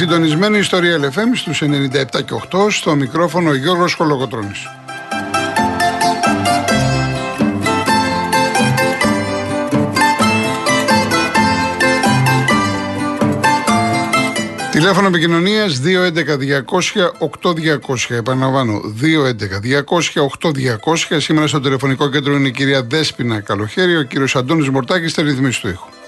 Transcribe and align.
Είστε 0.00 0.12
συντονισμένοι 0.12 0.58
ιστορία 0.58 0.98
LFM 0.98 1.34
στους 1.34 1.62
97 1.62 1.66
και 2.24 2.34
8 2.50 2.70
στο 2.70 2.94
μικρόφωνο 2.94 3.54
Γιώργος 3.54 3.94
Χολογοτρώνης. 3.94 4.66
Τηλέφωνο 14.70 15.06
επικοινωνίας 15.06 15.80
211-200-8200. 15.80 18.14
Επαναλαμβάνω, 18.14 18.80
211-200-8200. 18.80 21.20
Σήμερα 21.20 21.46
στο 21.46 21.60
τηλεφωνικό 21.60 22.08
κέντρο 22.08 22.34
είναι 22.34 22.48
η 22.48 22.52
κυρία 22.52 22.82
Δέσπινα 22.82 23.40
Καλοχέρη, 23.40 23.96
ο 23.96 24.02
κύριος 24.02 24.36
Αντώνης 24.36 24.68
Μορτάκης, 24.68 25.10
στα 25.10 25.22
ρυθμίσεις 25.22 25.60
του 25.60 25.68
ήχου. 25.68 25.99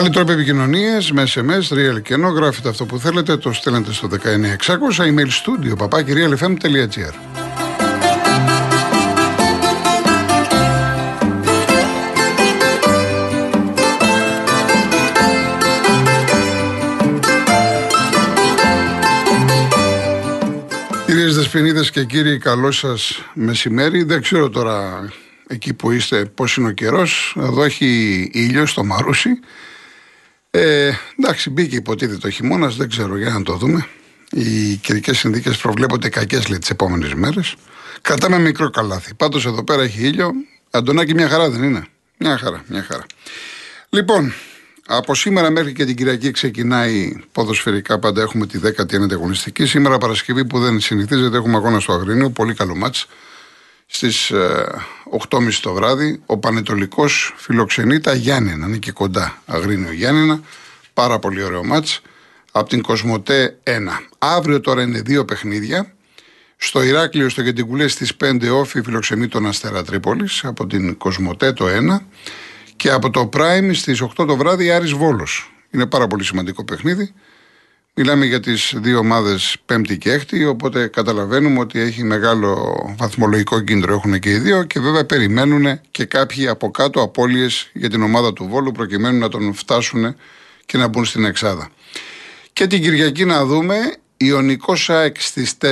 Άλλοι 0.00 0.10
τρόποι 0.10 0.32
επικοινωνίας 0.32 1.12
με 1.12 1.24
SMS, 1.34 1.74
real 1.74 2.02
και 2.02 2.14
ενώ 2.14 2.28
γράφετε 2.28 2.68
αυτό 2.68 2.84
που 2.84 2.98
θέλετε, 2.98 3.36
το 3.36 3.52
στέλνετε 3.52 3.92
στο 3.92 4.08
19600 4.08 5.04
email 5.04 5.26
studio 5.26 5.76
papakirialfm.gr. 5.76 7.14
Κυρίες 21.06 21.34
Δεσποινίδες 21.36 21.90
και 21.90 22.04
κύριοι, 22.04 22.38
καλό 22.38 22.70
σας 22.70 23.22
μεσημέρι. 23.34 24.02
Δεν 24.02 24.22
ξέρω 24.22 24.50
τώρα 24.50 25.08
εκεί 25.46 25.74
που 25.74 25.90
είστε 25.90 26.24
πώς 26.24 26.56
είναι 26.56 26.68
ο 26.68 26.72
καιρός. 26.72 27.36
Εδώ 27.38 27.64
έχει 27.64 28.30
ήλιο 28.32 28.66
στο 28.66 28.84
Μαρούσι. 28.84 29.30
Ε, 30.50 30.92
εντάξει, 31.18 31.50
μπήκε 31.50 31.76
υποτίθεται 31.76 32.18
το 32.18 32.30
χειμώνας, 32.30 32.76
δεν 32.76 32.88
ξέρω, 32.88 33.16
για 33.16 33.30
να 33.30 33.42
το 33.42 33.56
δούμε. 33.56 33.86
Οι 34.30 34.74
καιρικές 34.76 35.18
συνθήκε 35.18 35.50
προβλέπονται 35.50 36.08
κακές 36.08 36.44
τις 36.44 36.70
επόμενες 36.70 37.14
μέρες. 37.14 37.54
Κρατάμε 38.00 38.38
μικρό 38.38 38.70
καλάθι. 38.70 39.14
Πάντως 39.14 39.46
εδώ 39.46 39.64
πέρα 39.64 39.82
έχει 39.82 40.06
ήλιο. 40.06 40.30
Αντωνάκι, 40.70 41.14
μια 41.14 41.28
χαρά 41.28 41.50
δεν 41.50 41.62
είναι. 41.62 41.86
Μια 42.16 42.38
χαρά, 42.38 42.64
μια 42.66 42.82
χαρά. 42.82 43.06
Λοιπόν, 43.88 44.32
από 44.86 45.14
σήμερα 45.14 45.50
μέχρι 45.50 45.72
και 45.72 45.84
την 45.84 45.96
Κυριακή 45.96 46.30
ξεκινάει 46.30 47.12
ποδοσφαιρικά. 47.32 47.98
Πάντα 47.98 48.22
έχουμε 48.22 48.46
τη 48.46 48.58
19η 48.62 49.12
αγωνιστική. 49.12 49.66
Σήμερα 49.66 49.98
Παρασκευή 49.98 50.44
που 50.44 50.58
δεν 50.58 50.80
συνηθίζεται, 50.80 51.36
έχουμε 51.36 51.56
αγώνα 51.56 51.80
στο 51.80 51.92
Αγρίνιο. 51.92 52.30
Πολύ 52.30 52.54
καλό 52.54 52.76
μάτς. 52.76 53.06
Στις 53.92 54.32
8.30 54.32 55.46
ε, 55.46 55.50
το 55.60 55.72
βράδυ 55.72 56.22
ο 56.26 56.38
Πανετολικός 56.38 57.34
φιλοξενεί 57.36 58.00
τα 58.00 58.14
Γιάννενα. 58.14 58.66
Είναι 58.66 58.76
και 58.76 58.92
κοντά 58.92 59.42
Αγρίνιο 59.46 59.92
Γιάννενα. 59.92 60.40
Πάρα 60.94 61.18
πολύ 61.18 61.42
ωραίο 61.42 61.64
μάτς. 61.64 62.02
Από 62.52 62.68
την 62.68 62.82
Κοσμοτέ 62.82 63.58
1. 63.64 63.70
Αύριο 64.18 64.60
τώρα 64.60 64.82
είναι 64.82 65.00
δύο 65.00 65.24
παιχνίδια. 65.24 65.94
Στο 66.56 66.82
Ηράκλειο, 66.82 67.28
στο 67.28 67.42
Κεντικουλέ 67.42 67.88
στις 67.88 68.16
5 68.16 68.50
όφη 68.52 68.82
φιλοξενεί 68.82 69.28
τον 69.28 69.46
Αστέρα 69.46 69.84
Τρίπολης. 69.84 70.44
Από 70.44 70.66
την 70.66 70.96
Κοσμοτέ 70.96 71.52
το 71.52 71.66
1. 71.66 72.06
Και 72.76 72.90
από 72.90 73.10
το 73.10 73.28
Prime 73.32 73.70
στις 73.72 74.02
8 74.02 74.26
το 74.26 74.36
βράδυ 74.36 74.70
Άρης 74.70 74.92
Βόλος. 74.92 75.52
Είναι 75.70 75.86
πάρα 75.86 76.06
πολύ 76.06 76.24
σημαντικό 76.24 76.64
παιχνίδι. 76.64 77.14
Μιλάμε 77.94 78.24
για 78.24 78.40
τις 78.40 78.74
δύο 78.76 78.98
ομάδες 78.98 79.56
πέμπτη 79.66 79.98
και 79.98 80.12
έκτη, 80.12 80.44
οπότε 80.44 80.86
καταλαβαίνουμε 80.86 81.58
ότι 81.58 81.80
έχει 81.80 82.04
μεγάλο 82.04 82.76
βαθμολογικό 82.98 83.60
κίνδυνο 83.60 83.92
έχουν 83.92 84.18
και 84.18 84.30
οι 84.30 84.38
δύο 84.38 84.64
και 84.64 84.80
βέβαια 84.80 85.04
περιμένουν 85.04 85.80
και 85.90 86.04
κάποιοι 86.04 86.48
από 86.48 86.70
κάτω 86.70 87.02
απώλειες 87.02 87.70
για 87.72 87.90
την 87.90 88.02
ομάδα 88.02 88.32
του 88.32 88.48
Βόλου 88.48 88.72
προκειμένου 88.72 89.18
να 89.18 89.28
τον 89.28 89.54
φτάσουν 89.54 90.16
και 90.66 90.78
να 90.78 90.88
μπουν 90.88 91.04
στην 91.04 91.24
Εξάδα. 91.24 91.70
Και 92.52 92.66
την 92.66 92.82
Κυριακή 92.82 93.24
να 93.24 93.44
δούμε 93.44 93.94
Ιωνικός 94.16 94.90
ΑΕΚ 94.90 95.20
στις 95.20 95.54
4, 95.60 95.66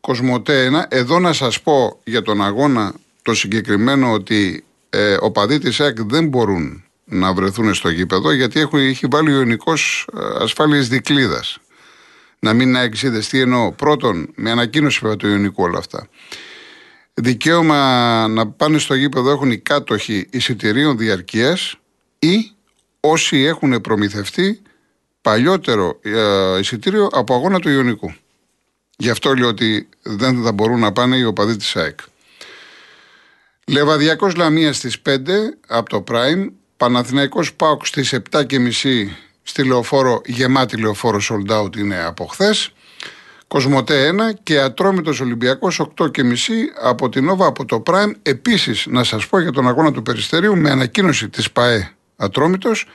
Κοσμοτέ 0.00 0.70
1. 0.72 0.84
Εδώ 0.88 1.18
να 1.18 1.32
σας 1.32 1.60
πω 1.60 2.00
για 2.04 2.22
τον 2.22 2.44
αγώνα 2.44 2.94
το 3.22 3.34
συγκεκριμένο 3.34 4.12
ότι 4.12 4.64
ε, 4.90 5.16
οπαδοί 5.20 5.58
της 5.58 5.80
ΑΕΚ 5.80 6.02
δεν 6.02 6.28
μπορούν 6.28 6.85
να 7.08 7.32
βρεθούν 7.32 7.74
στο 7.74 7.88
γήπεδο 7.88 8.32
γιατί 8.32 8.60
έχει, 8.60 8.76
έχει 8.76 9.06
βάλει 9.10 9.32
ο 9.32 9.36
Ιωνικό 9.36 9.72
ε, 9.72 10.18
ασφάλεια 10.40 10.80
δικλίδας. 10.80 11.58
Να 12.38 12.52
μην 12.52 12.74
εξειδεστεί 12.74 13.40
ενώ 13.40 13.74
πρώτον 13.76 14.32
με 14.34 14.50
ανακοίνωση 14.50 14.98
βέβαια 15.02 15.16
του 15.16 15.28
Ιωνικού 15.28 15.62
όλα 15.62 15.78
αυτά. 15.78 16.08
Δικαίωμα 17.14 18.28
να 18.28 18.46
πάνε 18.46 18.78
στο 18.78 18.94
γήπεδο 18.94 19.30
έχουν 19.30 19.50
οι 19.50 19.58
κάτοχοι 19.58 20.28
εισιτηρίων 20.30 20.98
διαρκείας 20.98 21.78
ή 22.18 22.50
όσοι 23.00 23.36
έχουν 23.36 23.80
προμηθευτεί 23.80 24.62
παλιότερο 25.20 25.98
ε, 26.02 26.58
εισιτήριο 26.58 27.08
από 27.12 27.34
αγώνα 27.34 27.60
του 27.60 27.68
Ιωνικού. 27.68 28.14
Γι' 28.96 29.10
αυτό 29.10 29.34
λέω 29.34 29.48
ότι 29.48 29.88
δεν 30.02 30.42
θα 30.42 30.52
μπορούν 30.52 30.80
να 30.80 30.92
πάνε 30.92 31.16
οι 31.16 31.24
οπαδοί 31.24 31.56
της 31.56 31.76
ΑΕΚ. 31.76 31.98
Λεβαδιακός 33.66 34.34
Λαμίας 34.34 34.76
στις 34.76 35.02
5 35.08 35.18
από 35.66 35.88
το 35.88 36.04
Prime 36.08 36.48
Παναθηναϊκός 36.76 37.54
Πάουκ 37.54 37.86
στις 37.86 38.14
7.30 38.30 38.42
στη 39.42 39.64
λεωφόρο, 39.64 40.20
γεμάτη 40.26 40.76
λεωφόρο 40.76 41.20
sold 41.30 41.60
out 41.60 41.76
είναι 41.76 42.04
από 42.04 42.26
χθες. 42.26 42.72
Κοσμοτέ 43.46 44.12
1 44.32 44.34
και 44.42 44.60
Ατρόμητος 44.60 45.20
Ολυμπιακός 45.20 45.80
8.30 45.96 46.22
από 46.82 47.08
την 47.08 47.24
Νόβα 47.24 47.46
από 47.46 47.64
το 47.64 47.82
Prime. 47.86 48.12
Επίσης 48.22 48.86
να 48.86 49.04
σας 49.04 49.26
πω 49.26 49.40
για 49.40 49.52
τον 49.52 49.68
αγώνα 49.68 49.92
του 49.92 50.02
Περιστερίου 50.02 50.56
με 50.56 50.70
ανακοίνωση 50.70 51.28
της 51.28 51.50
ΠαΕ 51.50 51.90
Ατρόμητος 52.16 52.86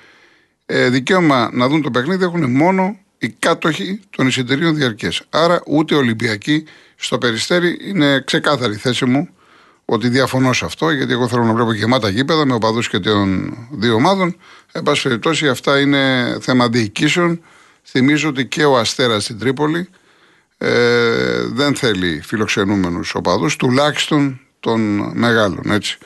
ε, 0.66 0.90
δικαίωμα 0.90 1.50
να 1.54 1.68
δουν 1.68 1.82
το 1.82 1.92
παιχνίδι 1.92 2.24
έχουν 2.24 2.52
μόνο 2.52 3.00
οι 3.18 3.30
κάτοχοι 3.30 4.00
των 4.10 4.28
εισιτηρίων 4.28 4.76
διαρκές. 4.76 5.22
Άρα 5.30 5.62
ούτε 5.68 5.96
Ολυμπιακοί 5.96 6.64
στο 6.96 7.18
Περιστέρι 7.18 7.78
είναι 7.82 8.22
ξεκάθαρη 8.26 8.76
θέση 8.76 9.06
μου 9.06 9.30
ότι 9.86 10.10
διαφωνώ 10.10 10.54
σε 10.54 10.66
αυτό, 10.66 10.90
γιατί 10.90 11.12
εγώ 11.12 11.28
θέλω 11.28 11.44
να 11.44 11.54
βλέπω 11.54 11.74
γεμάτα 11.74 12.10
γήπεδα 12.10 12.46
με 12.46 12.54
οπαδούς 12.54 12.90
και 12.90 13.00
των 13.00 13.58
δύο 13.72 13.94
ομάδων. 13.94 14.36
Εν 14.72 14.84
πάση 14.84 15.02
περιπτώσει, 15.02 15.48
αυτά 15.48 15.80
είναι 15.80 16.38
θέμα 16.42 16.70
διοικήσεων. 16.70 17.42
Θυμίζω 17.84 18.30
ότι 18.30 18.46
και 18.46 18.66
ο 18.66 18.78
Αστέρας 18.78 19.24
στην 19.24 19.40
Τρίπολη 19.40 19.90
ε, 20.58 21.44
δεν 21.46 21.76
θέλει 21.76 22.22
φιλοξενούμενους 22.24 23.16
οπαδούς, 23.16 23.56
τουλάχιστον 23.56 24.40
των 24.60 25.12
μεγάλων. 25.14 25.72
Έτσι. 25.72 25.98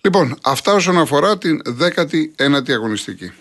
Λοιπόν, 0.00 0.38
αυτά 0.42 0.72
όσον 0.72 0.98
αφορά 0.98 1.38
την 1.38 1.62
19η 1.80 2.70
αγωνιστική. 2.72 3.32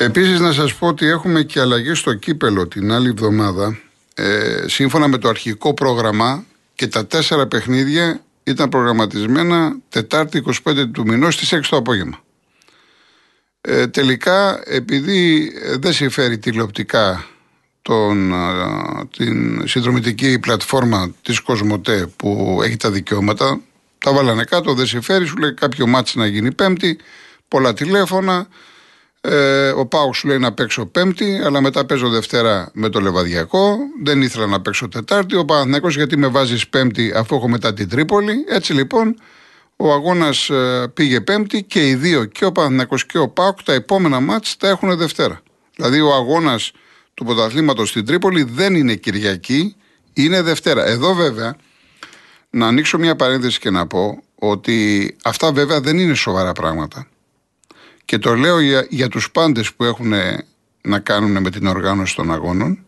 Επίσης, 0.00 0.40
να 0.40 0.52
σας 0.52 0.74
πω 0.74 0.86
ότι 0.86 1.06
έχουμε 1.06 1.42
και 1.42 1.60
αλλαγή 1.60 1.94
στο 1.94 2.14
κύπελο 2.14 2.68
την 2.68 2.92
άλλη 2.92 3.08
εβδομάδα. 3.08 3.78
Ε, 4.14 4.64
σύμφωνα 4.66 5.08
με 5.08 5.18
το 5.18 5.28
αρχικό 5.28 5.74
πρόγραμμα 5.74 6.44
και 6.74 6.86
τα 6.86 7.06
τέσσερα 7.06 7.46
παιχνίδια 7.46 8.20
ήταν 8.44 8.68
προγραμματισμένα 8.68 9.76
Τετάρτη 9.88 10.42
25 10.64 10.90
του 10.92 11.06
μηνός 11.06 11.34
στις 11.34 11.54
6 11.54 11.60
το 11.70 11.76
απόγευμα. 11.76 12.20
Ε, 13.60 13.86
τελικά, 13.86 14.62
επειδή 14.64 15.52
δεν 15.78 15.92
συμφέρει 15.92 16.38
τηλεοπτικά 16.38 17.26
τον, 17.82 18.34
την 19.16 19.68
συνδρομητική 19.68 20.38
πλατφόρμα 20.38 21.14
της 21.22 21.40
Κοσμοτέ 21.40 22.06
που 22.16 22.60
έχει 22.64 22.76
τα 22.76 22.90
δικαιώματα, 22.90 23.60
τα 23.98 24.12
βάλανε 24.12 24.44
κάτω, 24.44 24.74
δεν 24.74 24.86
συμφέρει, 24.86 25.26
σου 25.26 25.36
λέει 25.36 25.54
κάποιο 25.54 25.86
ματς 25.86 26.18
να 26.18 26.26
γίνει 26.26 26.52
πέμπτη, 26.52 26.98
πολλά 27.48 27.74
τηλέφωνα, 27.74 28.48
ε, 29.20 29.68
ο 29.68 29.86
ΠΑΟΚ 29.86 30.18
σου 30.18 30.28
λέει 30.28 30.38
να 30.38 30.52
παίξω 30.52 30.86
Πέμπτη, 30.86 31.40
αλλά 31.44 31.60
μετά 31.60 31.86
παίζω 31.86 32.08
Δευτέρα 32.08 32.70
με 32.72 32.88
το 32.88 33.00
Λεβαδιακό. 33.00 33.76
Δεν 34.02 34.22
ήθελα 34.22 34.46
να 34.46 34.60
παίξω 34.60 34.88
Τετάρτη. 34.88 35.36
Ο 35.36 35.44
Παναθηναϊκός 35.44 35.96
γιατί 35.96 36.16
με 36.16 36.26
βάζεις 36.26 36.68
Πέμπτη 36.68 37.12
αφού 37.14 37.34
έχω 37.34 37.48
μετά 37.48 37.74
την 37.74 37.88
Τρίπολη. 37.88 38.44
Έτσι 38.48 38.72
λοιπόν 38.72 39.16
ο 39.76 39.92
αγώνας 39.92 40.50
ε, 40.50 40.90
πήγε 40.94 41.20
Πέμπτη 41.20 41.62
και 41.62 41.88
οι 41.88 41.94
δύο, 41.94 42.24
και 42.24 42.44
ο 42.44 42.52
Παναθηναϊκός 42.52 43.06
και 43.06 43.18
ο 43.18 43.28
Πάουκ, 43.28 43.62
τα 43.62 43.72
επόμενα 43.72 44.20
μάτς 44.20 44.56
τα 44.56 44.68
έχουν 44.68 44.96
Δευτέρα. 44.96 45.40
Δηλαδή 45.76 46.00
ο 46.00 46.14
αγώνας 46.14 46.72
του 47.14 47.24
πρωταθλήματος 47.24 47.88
στην 47.88 48.06
Τρίπολη 48.06 48.42
δεν 48.42 48.74
είναι 48.74 48.94
Κυριακή, 48.94 49.76
είναι 50.12 50.42
Δευτέρα. 50.42 50.86
Εδώ 50.86 51.14
βέβαια 51.14 51.56
να 52.50 52.66
ανοίξω 52.66 52.98
μια 52.98 53.16
παρένθεση 53.16 53.58
και 53.58 53.70
να 53.70 53.86
πω 53.86 54.22
ότι 54.34 55.16
αυτά 55.24 55.52
βέβαια 55.52 55.80
δεν 55.80 55.98
είναι 55.98 56.14
σοβαρά 56.14 56.52
πράγματα. 56.52 57.06
Και 58.08 58.18
το 58.18 58.34
λέω 58.34 58.60
για, 58.60 58.86
για 58.90 59.08
τους 59.08 59.30
πάντες 59.30 59.74
που 59.74 59.84
έχουν 59.84 60.12
να 60.82 60.98
κάνουν 60.98 61.42
με 61.42 61.50
την 61.50 61.66
οργάνωση 61.66 62.14
των 62.14 62.32
αγώνων, 62.32 62.84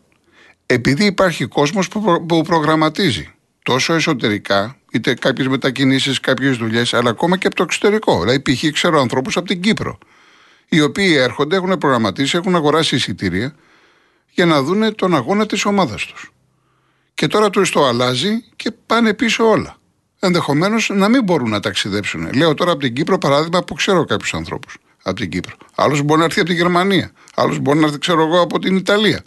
επειδή 0.65 1.05
υπάρχει 1.05 1.45
κόσμος 1.45 1.87
που, 1.87 2.25
που 2.25 2.41
προγραμματίζει 2.41 3.33
τόσο 3.63 3.93
εσωτερικά, 3.93 4.77
είτε 4.91 5.13
κάποιες 5.13 5.47
μετακινήσεις, 5.47 6.19
κάποιες 6.19 6.57
δουλειές, 6.57 6.93
αλλά 6.93 7.09
ακόμα 7.09 7.37
και 7.37 7.47
από 7.47 7.55
το 7.55 7.63
εξωτερικό. 7.63 8.19
Δηλαδή, 8.19 8.39
π.χ. 8.39 8.71
ξέρω 8.71 8.99
ανθρώπους 8.99 9.37
από 9.37 9.47
την 9.47 9.61
Κύπρο, 9.61 9.97
οι 10.69 10.81
οποίοι 10.81 11.15
έρχονται, 11.17 11.55
έχουν 11.55 11.77
προγραμματίσει, 11.77 12.37
έχουν 12.37 12.55
αγοράσει 12.55 12.95
εισιτήρια 12.95 13.55
για 14.29 14.45
να 14.45 14.61
δούνε 14.61 14.91
τον 14.91 15.15
αγώνα 15.15 15.45
της 15.45 15.65
ομάδας 15.65 16.05
τους. 16.05 16.31
Και 17.13 17.27
τώρα 17.27 17.49
τους 17.49 17.71
το 17.71 17.85
αλλάζει 17.85 18.43
και 18.55 18.71
πάνε 18.85 19.13
πίσω 19.13 19.49
όλα. 19.49 19.75
Ενδεχομένως 20.19 20.89
να 20.93 21.09
μην 21.09 21.23
μπορούν 21.23 21.49
να 21.49 21.59
ταξιδέψουν. 21.59 22.33
Λέω 22.33 22.53
τώρα 22.53 22.71
από 22.71 22.79
την 22.79 22.93
Κύπρο 22.93 23.17
παράδειγμα 23.17 23.63
που 23.63 23.73
ξέρω 23.73 24.05
κάποιους 24.05 24.33
ανθρώπους 24.33 24.77
από 25.03 25.15
την 25.15 25.29
Κύπρο. 25.29 25.55
Άλλος 25.75 26.01
μπορεί 26.01 26.19
να 26.19 26.25
έρθει 26.25 26.39
από 26.39 26.49
τη 26.49 26.55
Γερμανία. 26.55 27.11
Άλλος 27.35 27.59
μπορεί 27.59 27.79
να 27.79 27.85
έρθει, 27.85 27.97
ξέρω 27.97 28.21
εγώ, 28.21 28.41
από 28.41 28.59
την 28.59 28.75
Ιταλία. 28.75 29.21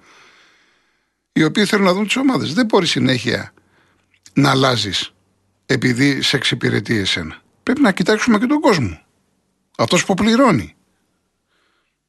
Οι 1.33 1.45
οποίοι 1.45 1.65
θέλουν 1.65 1.85
να 1.85 1.93
δουν 1.93 2.07
τις 2.07 2.17
ομάδες. 2.17 2.55
Δεν 2.55 2.67
μπορεί 2.67 2.87
συνέχεια 2.87 3.53
να 4.33 4.51
αλλάζεις 4.51 5.13
επειδή 5.67 6.23
σε 6.23 6.37
εξυπηρετεί 6.37 6.97
εσένα. 6.97 7.43
Πρέπει 7.63 7.81
να 7.81 7.93
κοιτάξουμε 7.93 8.39
και 8.39 8.47
τον 8.47 8.61
κόσμο. 8.61 9.01
Αυτός 9.79 10.05
που 10.05 10.15
πληρώνει. 10.15 10.75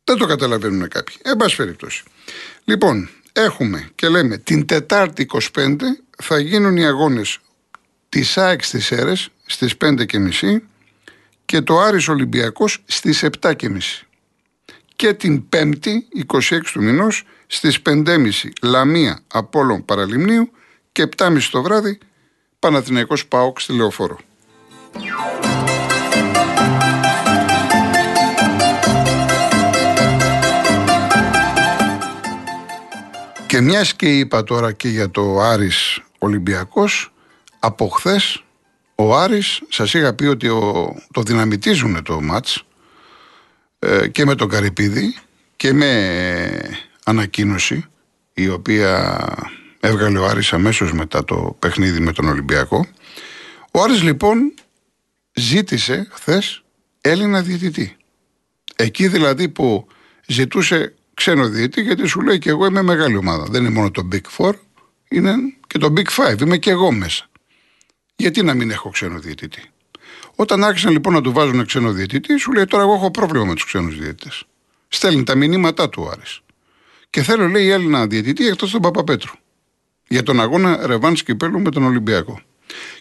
Δεν 0.03 0.17
το 0.17 0.25
καταλαβαίνουν 0.25 0.87
κάποιοι. 0.87 1.15
Εν 1.21 1.37
πάση 1.37 1.55
περιπτώσει. 1.55 2.03
Λοιπόν, 2.63 3.09
έχουμε 3.33 3.89
και 3.95 4.07
λέμε 4.07 4.37
την 4.37 4.65
Τετάρτη 4.65 5.27
25 5.53 5.75
θα 6.23 6.39
γίνουν 6.39 6.77
οι 6.77 6.85
αγώνες 6.85 7.39
της 8.09 8.37
ΑΕΚ 8.37 8.63
στις 8.63 8.85
ΣΕΡΕΣ 8.85 9.29
στις 9.45 9.77
5.30 9.77 10.61
και 11.45 11.61
το 11.61 11.79
Άρης 11.79 12.07
Ολυμπιακός 12.07 12.83
στις 12.85 13.25
7.30 13.41 13.55
και 14.95 15.13
την 15.13 15.43
5η 15.55 15.93
26 16.27 16.39
του 16.71 16.83
μηνός 16.83 17.23
στις 17.47 17.79
5.30 17.89 18.29
Λαμία 18.61 19.19
Απόλλων 19.27 19.85
Παραλιμνίου 19.85 20.51
και 20.91 21.09
7.30 21.17 21.39
το 21.51 21.61
βράδυ 21.61 21.97
Παναθηναϊκός 22.59 23.27
ΠΑΟΚ 23.27 23.59
στη 23.59 23.73
Λεωφόρο. 23.73 24.17
Και 33.47 33.61
μιας 33.61 33.95
και 33.95 34.17
είπα 34.17 34.43
τώρα 34.43 34.71
και 34.71 34.87
για 34.87 35.11
το 35.11 35.39
Άρης 35.39 35.99
Ολυμπιακός, 36.19 37.13
από 37.59 37.87
χθες 37.87 38.44
ο 38.95 39.17
Άρης, 39.17 39.61
σας 39.69 39.93
είχα 39.93 40.13
πει 40.13 40.25
ότι 40.25 40.47
ο, 40.47 40.95
το 41.11 41.21
δυναμητίζουν 41.21 42.03
το 42.03 42.21
μάτς 42.21 42.63
ε, 43.79 44.07
και 44.07 44.25
με 44.25 44.35
τον 44.35 44.49
Καρυπίδη 44.49 45.15
και 45.55 45.73
με 45.73 46.79
ανακοίνωση 47.03 47.85
η 48.33 48.49
οποία 48.49 49.19
έβγαλε 49.79 50.19
ο 50.19 50.25
Άρης 50.25 50.53
αμέσως 50.53 50.93
μετά 50.93 51.25
το 51.25 51.55
παιχνίδι 51.59 51.99
με 51.99 52.11
τον 52.11 52.25
Ολυμπιακό. 52.25 52.87
Ο 53.71 53.81
Άρης 53.81 54.01
λοιπόν 54.01 54.53
ζήτησε 55.33 56.07
χθες 56.11 56.63
Έλληνα 57.01 57.41
διαιτητή. 57.41 57.97
Εκεί 58.75 59.07
δηλαδή 59.07 59.49
που 59.49 59.87
ζητούσε 60.27 60.93
ξένο 61.13 61.47
διαιτητή 61.47 61.81
γιατί 61.81 62.07
σου 62.07 62.21
λέει 62.21 62.39
και 62.39 62.49
εγώ 62.49 62.65
είμαι 62.65 62.81
μεγάλη 62.81 63.15
ομάδα. 63.15 63.45
Δεν 63.49 63.61
είναι 63.61 63.73
μόνο 63.73 63.91
το 63.91 64.07
Big 64.11 64.21
Four, 64.37 64.53
είναι 65.09 65.33
και 65.67 65.77
το 65.77 65.93
Big 65.97 66.07
Five. 66.07 66.41
Είμαι 66.41 66.57
και 66.57 66.69
εγώ 66.69 66.91
μέσα. 66.91 67.29
Γιατί 68.15 68.43
να 68.43 68.53
μην 68.53 68.71
έχω 68.71 68.89
ξένο 68.89 69.19
διαιτητή. 69.19 69.63
Όταν 70.35 70.63
άρχισαν 70.63 70.91
λοιπόν 70.91 71.13
να 71.13 71.21
του 71.21 71.31
βάζουν 71.31 71.65
ξένο 71.65 71.91
διαιτητή, 71.91 72.37
σου 72.37 72.51
λέει 72.51 72.65
τώρα 72.65 72.83
εγώ 72.83 72.93
έχω 72.93 73.11
πρόβλημα 73.11 73.45
με 73.45 73.53
τους 73.53 73.65
ξένους 73.65 73.97
διαιτητές. 73.97 74.43
Στέλνει 74.87 75.23
τα 75.23 75.35
μηνύματά 75.35 75.89
του 75.89 76.03
ο 76.05 76.09
Άρης. 76.09 76.39
Και 77.09 77.23
θέλω, 77.23 77.47
λέει, 77.47 77.69
Έλληνα 77.69 78.07
διαιτητή 78.07 78.47
εκτός 78.47 78.71
τον 78.71 78.81
Παπαπέτρου. 78.81 79.33
Για 80.07 80.23
τον 80.23 80.39
αγώνα 80.39 80.87
Ρεβάν 80.87 81.13
Κυπέλου 81.13 81.59
με 81.59 81.71
τον 81.71 81.83
Ολυμπιακό. 81.83 82.41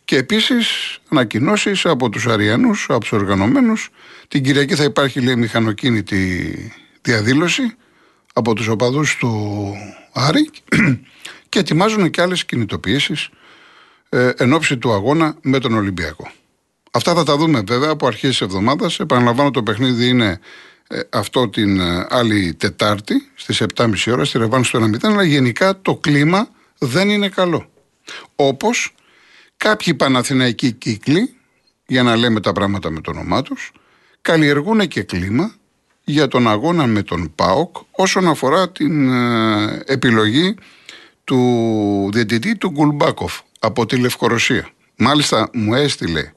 Και 0.04 0.16
επίσης 0.16 0.98
ανακοινώσεις 1.08 1.86
από 1.86 2.08
τους 2.08 2.26
Αριανούς, 2.26 2.86
από 2.88 3.00
τους 3.00 3.12
οργανωμένους. 3.12 3.90
Την 4.28 4.42
Κυριακή 4.42 4.74
θα 4.74 4.84
υπάρχει, 4.84 5.20
λέει, 5.20 5.36
μηχανοκίνητη 5.36 6.72
διαδήλωση 7.02 7.76
από 8.34 8.54
τους 8.54 8.68
οπαδούς 8.68 9.16
του 9.16 9.72
Άρη 10.12 10.50
και 11.48 11.58
ετοιμάζουν 11.58 12.10
και 12.10 12.20
άλλες 12.20 12.44
κινητοποιήσεις 12.44 13.28
ε, 14.14 14.32
εν 14.36 14.52
ώψη 14.52 14.78
του 14.78 14.92
αγώνα 14.92 15.36
με 15.42 15.58
τον 15.58 15.74
Ολυμπιακό. 15.74 16.30
Αυτά 16.90 17.14
θα 17.14 17.24
τα 17.24 17.36
δούμε 17.36 17.62
βέβαια 17.66 17.90
από 17.90 18.06
αρχές 18.06 18.30
της 18.30 18.40
εβδομάδας. 18.40 19.00
Επαναλαμβάνω 19.00 19.50
το 19.50 19.62
παιχνίδι 19.62 20.08
είναι 20.08 20.40
ε, 20.88 21.00
αυτό 21.10 21.48
την 21.48 21.80
ε, 21.80 22.06
άλλη 22.10 22.54
Τετάρτη 22.54 23.28
στις 23.34 23.62
7.30 23.74 23.92
ώρα 24.08 24.24
στη 24.24 24.38
Ρεβάνη 24.38 24.64
στο 24.64 24.78
1-0 24.78 24.96
αλλά 25.02 25.22
γενικά 25.22 25.80
το 25.82 25.96
κλίμα 25.96 26.48
δεν 26.78 27.08
είναι 27.08 27.28
καλό. 27.28 27.70
Όπως 28.36 28.94
κάποιοι 29.56 29.94
Παναθηναϊκοί 29.94 30.72
κύκλοι 30.72 31.34
για 31.86 32.02
να 32.02 32.16
λέμε 32.16 32.40
τα 32.40 32.52
πράγματα 32.52 32.90
με 32.90 33.00
το 33.00 33.10
όνομά 33.10 33.42
τους 33.42 33.72
καλλιεργούν 34.20 34.88
και 34.88 35.02
κλίμα 35.02 35.54
για 36.04 36.28
τον 36.28 36.48
αγώνα 36.48 36.86
με 36.86 37.02
τον 37.02 37.32
ΠΑΟΚ 37.34 37.76
όσον 37.90 38.28
αφορά 38.28 38.70
την 38.70 39.10
ε, 39.12 39.82
επιλογή 39.86 40.54
του 41.24 42.10
διαιτητή 42.12 42.56
του 42.56 42.70
Γκουλμπάκοφ 42.70 43.40
από 43.64 43.86
τη 43.86 43.96
Λευκορωσία. 43.96 44.68
Μάλιστα 44.96 45.50
μου 45.52 45.74
έστειλε 45.74 46.32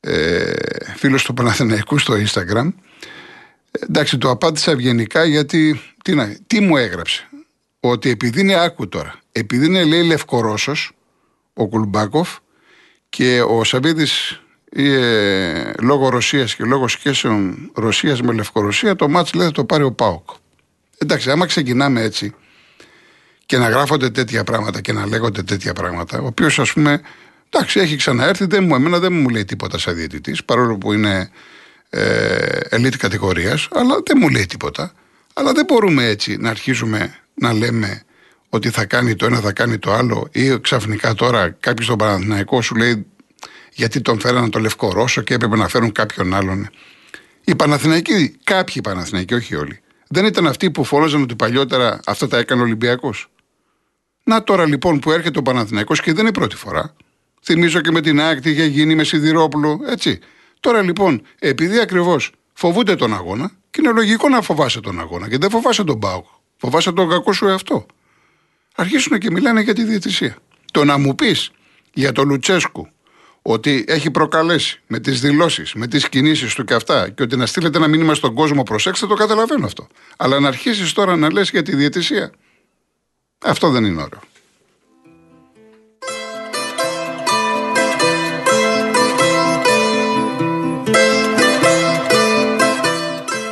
ε, 0.00 0.52
φίλος 0.96 1.24
του 1.24 1.34
Παναθηναϊκού 1.34 1.98
στο 1.98 2.14
Instagram 2.14 2.72
εντάξει 3.70 4.18
το 4.18 4.30
απάντησα 4.30 4.70
ευγενικά 4.70 5.24
γιατί 5.24 5.80
τι, 6.04 6.14
να, 6.14 6.36
τι 6.46 6.60
μου 6.60 6.76
έγραψε 6.76 7.28
ότι 7.80 8.10
επειδή 8.10 8.40
είναι 8.40 8.54
άκου 8.54 8.88
τώρα 8.88 9.18
επειδή 9.32 9.66
είναι 9.66 9.84
λέει 9.84 10.02
Λευκορώσος 10.02 10.92
ο 11.54 11.66
Γκουλμπάκοφ 11.66 12.36
και 13.08 13.42
ο 13.48 13.64
Σαββίδης 13.64 14.42
ε, 14.70 15.72
λόγω 15.80 16.08
Ρωσίας 16.08 16.54
και 16.54 16.64
λόγω 16.64 16.88
σχέσεων 16.88 17.70
Ρωσίας 17.74 18.22
με 18.22 18.32
Λευκορωσία, 18.32 18.96
το 18.96 19.08
μάτς 19.08 19.34
λέει 19.34 19.46
θα 19.46 19.52
το 19.52 19.64
πάρει 19.64 19.82
ο 19.82 19.92
Πάοκ. 19.92 20.28
Εντάξει, 20.98 21.30
άμα 21.30 21.46
ξεκινάμε 21.46 22.02
έτσι 22.02 22.34
και 23.48 23.58
να 23.58 23.68
γράφονται 23.68 24.10
τέτοια 24.10 24.44
πράγματα 24.44 24.80
και 24.80 24.92
να 24.92 25.06
λέγονται 25.06 25.42
τέτοια 25.42 25.72
πράγματα, 25.72 26.20
ο 26.20 26.26
οποίος 26.26 26.58
ας 26.58 26.72
πούμε, 26.72 27.00
εντάξει, 27.50 27.80
έχει 27.80 27.96
ξαναέρθει, 27.96 28.44
δεν 28.46 28.64
μου, 28.64 28.74
εμένα 28.74 28.98
δεν 28.98 29.12
μου 29.12 29.28
λέει 29.28 29.44
τίποτα 29.44 29.78
σαν 29.78 29.94
διαιτητής, 29.94 30.44
παρόλο 30.44 30.78
που 30.78 30.92
είναι 30.92 31.30
ε, 31.90 32.58
elite 32.70 32.96
κατηγορίας, 32.96 33.68
αλλά 33.72 33.98
δεν 34.06 34.16
μου 34.20 34.28
λέει 34.28 34.46
τίποτα. 34.46 34.92
Αλλά 35.34 35.52
δεν 35.52 35.64
μπορούμε 35.64 36.04
έτσι 36.04 36.36
να 36.36 36.50
αρχίσουμε 36.50 37.18
να 37.34 37.52
λέμε 37.52 38.02
ότι 38.48 38.70
θα 38.70 38.84
κάνει 38.84 39.14
το 39.16 39.26
ένα, 39.26 39.40
θα 39.40 39.52
κάνει 39.52 39.78
το 39.78 39.92
άλλο, 39.92 40.28
ή 40.32 40.60
ξαφνικά 40.60 41.14
τώρα 41.14 41.50
κάποιος 41.60 41.86
στον 41.86 41.98
Παναθηναϊκό 41.98 42.62
σου 42.62 42.74
λέει 42.74 43.06
γιατί 43.72 44.00
τον 44.00 44.20
φέρανε 44.20 44.48
το 44.48 44.58
Λευκό 44.58 44.92
Ρώσο 44.92 45.20
και 45.22 45.34
έπρεπε 45.34 45.56
να 45.56 45.68
φέρουν 45.68 45.92
κάποιον 45.92 46.34
άλλον. 46.34 46.68
Οι 47.44 47.54
Παναθηναϊκοί, 47.54 48.36
κάποιοι 48.44 48.82
Παναθηναϊκοί, 48.82 49.34
όχι 49.34 49.54
όλοι, 49.54 49.80
δεν 50.08 50.24
ήταν 50.24 50.46
αυτοί 50.46 50.70
που 50.70 50.84
φώναζαν 50.84 51.22
ότι 51.22 51.34
παλιότερα 51.34 52.00
αυτά 52.06 52.28
τα 52.28 52.38
έκανε 52.38 52.60
ο 52.60 52.64
Ολυμπιακός. 52.64 53.28
Να 54.28 54.44
τώρα 54.44 54.66
λοιπόν 54.66 54.98
που 54.98 55.12
έρχεται 55.12 55.38
ο 55.38 55.42
Παναθηναϊκός 55.42 56.00
και 56.00 56.10
δεν 56.10 56.20
είναι 56.20 56.28
η 56.28 56.32
πρώτη 56.32 56.56
φορά. 56.56 56.94
Θυμίζω 57.42 57.80
και 57.80 57.90
με 57.90 58.00
την 58.00 58.20
άκτη 58.20 58.50
είχε 58.50 58.64
γίνει 58.64 58.94
με 58.94 59.04
Σιδηρόπουλο, 59.04 59.80
έτσι. 59.86 60.18
Τώρα 60.60 60.82
λοιπόν, 60.82 61.22
επειδή 61.38 61.80
ακριβώς 61.80 62.32
φοβούνται 62.52 62.94
τον 62.94 63.14
αγώνα, 63.14 63.50
και 63.70 63.80
είναι 63.82 63.92
λογικό 63.92 64.28
να 64.28 64.40
φοβάσαι 64.40 64.80
τον 64.80 65.00
αγώνα 65.00 65.28
και 65.28 65.38
δεν 65.38 65.50
φοβάσαι 65.50 65.84
τον 65.84 65.98
Πάοκ. 65.98 66.26
Φοβάσαι 66.56 66.92
τον 66.92 67.08
κακό 67.08 67.32
σου 67.32 67.46
εαυτό. 67.46 67.86
Αρχίσουν 68.74 69.18
και 69.18 69.30
μιλάνε 69.30 69.60
για 69.60 69.74
τη 69.74 69.84
διαιτησία. 69.84 70.36
Το 70.72 70.84
να 70.84 70.98
μου 70.98 71.14
πεις 71.14 71.50
για 71.92 72.12
τον 72.12 72.28
Λουτσέσκου 72.28 72.88
ότι 73.42 73.84
έχει 73.88 74.10
προκαλέσει 74.10 74.80
με 74.86 75.00
τις 75.00 75.20
δηλώσεις, 75.20 75.74
με 75.74 75.86
τις 75.86 76.08
κινήσεις 76.08 76.54
του 76.54 76.64
και 76.64 76.74
αυτά 76.74 77.08
και 77.08 77.22
ότι 77.22 77.36
να 77.36 77.46
στείλετε 77.46 77.78
ένα 77.78 77.88
μήνυμα 77.88 78.14
στον 78.14 78.34
κόσμο, 78.34 78.62
προσέξτε, 78.62 79.06
το 79.06 79.14
καταλαβαίνω 79.14 79.66
αυτό. 79.66 79.86
Αλλά 80.16 80.40
να 80.40 80.48
αρχίσεις 80.48 80.92
τώρα 80.92 81.16
να 81.16 81.32
λες 81.32 81.50
για 81.50 81.62
τη 81.62 81.76
διαιτησία, 81.76 82.32
αυτό 83.44 83.70
δεν 83.70 83.84
είναι 83.84 84.02
ωραίο. 84.02 84.20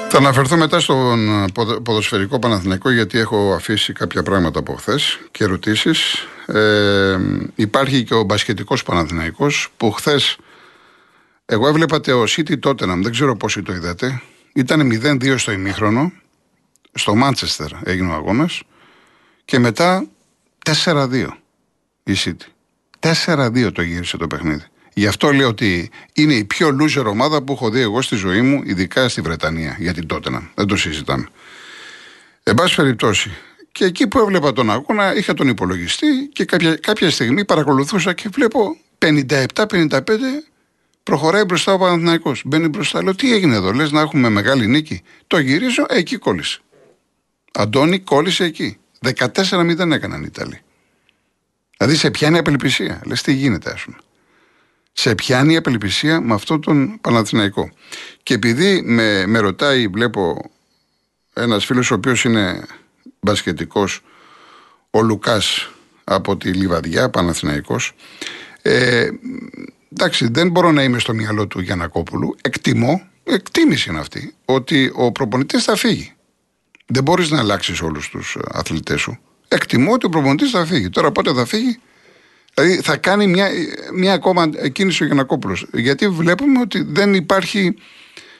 Θα 0.08 0.24
αναφερθώ 0.24 0.56
μετά 0.56 0.80
στον 0.80 1.28
ε, 1.28 1.44
ποδοσφαιρικό 1.82 2.38
Παναθηναϊκό 2.38 2.90
γιατί 2.90 3.18
έχω 3.18 3.52
αφήσει 3.54 3.92
κάποια 3.92 4.22
πράγματα 4.22 4.58
από 4.58 4.74
χθες 4.74 5.18
και 5.30 5.44
ερωτήσεις. 5.44 6.26
Ε, 6.46 7.18
υπάρχει 7.54 8.04
και 8.04 8.14
ο 8.14 8.22
μπασχετικός 8.22 8.82
Παναθηναϊκός 8.82 9.68
που 9.76 9.90
χθες 9.90 10.38
εγώ 11.46 11.68
έβλεπα 11.68 12.00
το 12.00 12.24
City 12.28 12.54
Tottenham, 12.62 13.00
δεν 13.02 13.10
ξέρω 13.10 13.36
πόσοι 13.36 13.62
το 13.62 13.72
είδατε. 13.72 14.22
Ήταν 14.54 14.90
0-2 15.02 15.34
στο 15.38 15.52
ημίχρονο, 15.52 16.12
στο 16.92 17.14
Μάντσεστερ 17.14 17.68
έγινε 17.84 18.12
ο 18.12 18.14
αγώνας 18.14 18.62
και 19.46 19.58
μετά 19.58 20.06
4-2 20.84 21.26
η 22.04 22.12
City. 22.24 22.46
4-2 23.26 23.72
το 23.72 23.82
γύρισε 23.82 24.16
το 24.16 24.26
παιχνίδι. 24.26 24.64
Γι' 24.94 25.06
αυτό 25.06 25.32
λέω 25.32 25.48
ότι 25.48 25.90
είναι 26.12 26.34
η 26.34 26.44
πιο 26.44 26.76
loser 26.80 27.04
ομάδα 27.04 27.42
που 27.42 27.52
έχω 27.52 27.70
δει 27.70 27.80
εγώ 27.80 28.02
στη 28.02 28.16
ζωή 28.16 28.40
μου, 28.40 28.62
ειδικά 28.64 29.08
στη 29.08 29.20
Βρετανία, 29.20 29.76
για 29.78 29.94
την 29.94 30.06
Τότενα. 30.06 30.50
Δεν 30.54 30.66
το 30.66 30.76
συζητάμε. 30.76 31.28
Εν 32.42 32.54
πάση 32.54 32.74
περιπτώσει, 32.74 33.36
και 33.72 33.84
εκεί 33.84 34.08
που 34.08 34.18
έβλεπα 34.18 34.52
τον 34.52 34.70
αγώνα, 34.70 35.16
είχα 35.16 35.34
τον 35.34 35.48
υπολογιστή 35.48 36.28
και 36.32 36.44
κάποια, 36.44 36.76
κάποια 36.76 37.10
στιγμή 37.10 37.44
παρακολουθούσα 37.44 38.12
και 38.12 38.28
βλέπω 38.28 38.76
57-55 38.98 40.00
Προχωράει 41.06 41.44
μπροστά 41.44 41.72
ο 41.72 41.78
Παναθυναϊκό. 41.78 42.32
Μπαίνει 42.44 42.68
μπροστά. 42.68 43.02
Λέω 43.02 43.14
τι 43.14 43.32
έγινε 43.32 43.54
εδώ, 43.54 43.72
λες 43.72 43.90
να 43.90 44.00
έχουμε 44.00 44.28
μεγάλη 44.28 44.66
νίκη. 44.66 45.02
Το 45.26 45.38
γυρίζω, 45.38 45.86
ε, 45.88 45.98
εκεί 45.98 46.16
κόλλησε. 46.16 46.60
Αντώνη 47.52 47.98
κόλλησε 47.98 48.44
εκεί. 48.44 48.78
14-0 49.04 49.90
έκαναν 49.90 50.22
οι 50.22 50.26
Ιταλοί. 50.26 50.60
Δηλαδή 51.76 51.96
σε 51.96 52.10
πιάνει 52.10 52.38
απελπισία. 52.38 53.00
Λες 53.04 53.22
τι 53.22 53.32
γίνεται, 53.32 53.70
ας 53.70 53.82
πούμε. 53.82 53.96
Σε 54.92 55.14
πιάνει 55.14 55.52
η 55.52 55.56
απελπισία 55.56 56.20
με 56.20 56.34
αυτόν 56.34 56.60
τον 56.60 56.98
Παναθηναϊκό. 57.00 57.70
Και 58.22 58.34
επειδή 58.34 58.82
με, 58.82 59.26
με 59.26 59.38
ρωτάει, 59.38 59.88
βλέπω 59.88 60.50
ένας 61.32 61.64
φίλος 61.64 61.90
ο 61.90 61.94
οποίος 61.94 62.24
είναι 62.24 62.66
μπασκετικός, 63.20 64.02
ο 64.90 65.02
Λουκάς 65.02 65.70
από 66.04 66.36
τη 66.36 66.52
Λιβαδιά, 66.52 67.10
Παναθηναϊκός. 67.10 67.92
Ε, 68.62 69.08
εντάξει, 69.92 70.28
δεν 70.30 70.50
μπορώ 70.50 70.72
να 70.72 70.82
είμαι 70.82 70.98
στο 70.98 71.14
μυαλό 71.14 71.46
του 71.46 71.60
Γιανακόπουλου. 71.60 72.36
Εκτιμώ, 72.42 73.08
εκτίμηση 73.24 73.90
είναι 73.90 73.98
αυτή, 73.98 74.34
ότι 74.44 74.92
ο 74.94 75.12
προπονητής 75.12 75.64
θα 75.64 75.76
φύγει. 75.76 76.15
Δεν 76.86 77.02
μπορείς 77.02 77.30
να 77.30 77.38
αλλάξεις 77.38 77.82
όλους 77.82 78.08
τους 78.08 78.36
αθλητές 78.48 79.00
σου. 79.00 79.18
Εκτιμώ 79.48 79.92
ότι 79.92 80.06
ο 80.06 80.08
προπονητής 80.08 80.50
θα 80.50 80.66
φύγει. 80.66 80.90
Τώρα 80.90 81.12
πότε 81.12 81.32
θα 81.32 81.44
φύγει, 81.44 81.80
Δηλαδή 82.56 82.80
θα 82.82 82.96
κάνει 82.96 83.26
μια, 83.26 83.48
μια 83.94 84.12
ακόμα 84.12 84.50
κίνηση 84.72 85.02
ο 85.02 85.06
Γιανακόπουλος. 85.06 85.66
Γιατί 85.72 86.08
βλέπουμε 86.08 86.60
ότι 86.60 86.82
δεν 86.82 87.14
υπάρχει. 87.14 87.74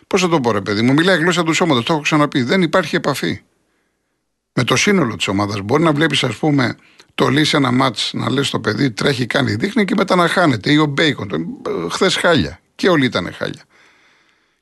Πώς 0.06 0.20
θα 0.20 0.28
το 0.28 0.40
πω, 0.40 0.52
ρε 0.52 0.60
παιδί 0.60 0.82
μου, 0.82 0.92
μιλάει 0.92 1.16
γλώσσα 1.16 1.42
του 1.42 1.52
σώματος, 1.52 1.84
το 1.84 1.92
έχω 1.92 2.02
ξαναπεί. 2.02 2.42
Δεν 2.42 2.62
υπάρχει 2.62 2.96
επαφή 2.96 3.40
με 4.52 4.64
το 4.64 4.76
σύνολο 4.76 5.16
της 5.16 5.28
ομάδας. 5.28 5.60
Μπορεί 5.60 5.82
να 5.82 5.92
βλέπεις, 5.92 6.24
ας 6.24 6.36
πούμε, 6.36 6.76
το 7.14 7.28
λύσει 7.28 7.56
ένα 7.56 7.70
μάτς 7.72 8.10
να 8.14 8.30
λες 8.30 8.50
το 8.50 8.60
παιδί 8.60 8.90
τρέχει, 8.90 9.26
κάνει, 9.26 9.54
δείχνει 9.54 9.84
και 9.84 9.94
μετά 9.96 10.16
να 10.16 10.28
χάνεται. 10.28 10.72
Ή 10.72 10.76
ο 10.78 10.86
Μπέικον. 10.86 11.46
Χθες 11.90 12.16
χάλια. 12.16 12.60
Και 12.74 12.88
όλοι 12.88 13.04
ήταν 13.04 13.32
χάλια. 13.32 13.62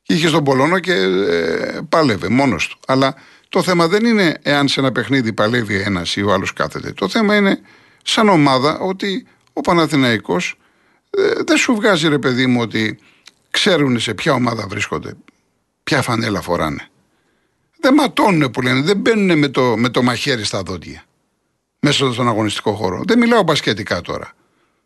Και 0.02 0.14
είχε 0.14 0.30
τον 0.30 0.44
Πολόνο 0.44 0.78
και 0.78 0.92
ε, 0.92 1.80
πάλευε 1.88 2.28
μόνος 2.28 2.68
του. 2.68 2.78
Αλλά 2.86 3.14
το 3.54 3.62
θέμα 3.62 3.88
δεν 3.88 4.04
είναι 4.04 4.38
εάν 4.42 4.68
σε 4.68 4.80
ένα 4.80 4.92
παιχνίδι 4.92 5.32
παλεύει 5.32 5.80
ένας 5.80 6.16
ή 6.16 6.22
ο 6.22 6.32
άλλος 6.32 6.52
κάθεται. 6.52 6.92
Το 6.92 7.08
θέμα 7.08 7.36
είναι 7.36 7.60
σαν 8.02 8.28
ομάδα 8.28 8.78
ότι 8.78 9.26
ο 9.52 9.60
Παναθηναϊκός 9.60 10.58
ε, 11.10 11.42
δεν 11.46 11.56
σου 11.56 11.74
βγάζει 11.74 12.08
ρε 12.08 12.18
παιδί 12.18 12.46
μου 12.46 12.60
ότι 12.60 12.98
ξέρουν 13.50 14.00
σε 14.00 14.14
ποια 14.14 14.32
ομάδα 14.32 14.66
βρίσκονται, 14.68 15.14
ποια 15.84 16.02
φανέλα 16.02 16.40
φοράνε. 16.40 16.88
Δεν 17.80 17.94
ματώνουν 17.94 18.50
που 18.50 18.62
λένε, 18.62 18.80
δεν 18.80 18.96
μπαίνουν 18.96 19.38
με 19.38 19.48
το, 19.48 19.76
με 19.76 19.88
το 19.88 20.02
μαχαίρι 20.02 20.44
στα 20.44 20.62
δόντια 20.62 21.04
μέσα 21.80 22.12
στον 22.12 22.28
αγωνιστικό 22.28 22.72
χώρο. 22.72 23.02
Δεν 23.06 23.18
μιλάω 23.18 23.42
μπασκετικά 23.42 24.00
τώρα. 24.00 24.32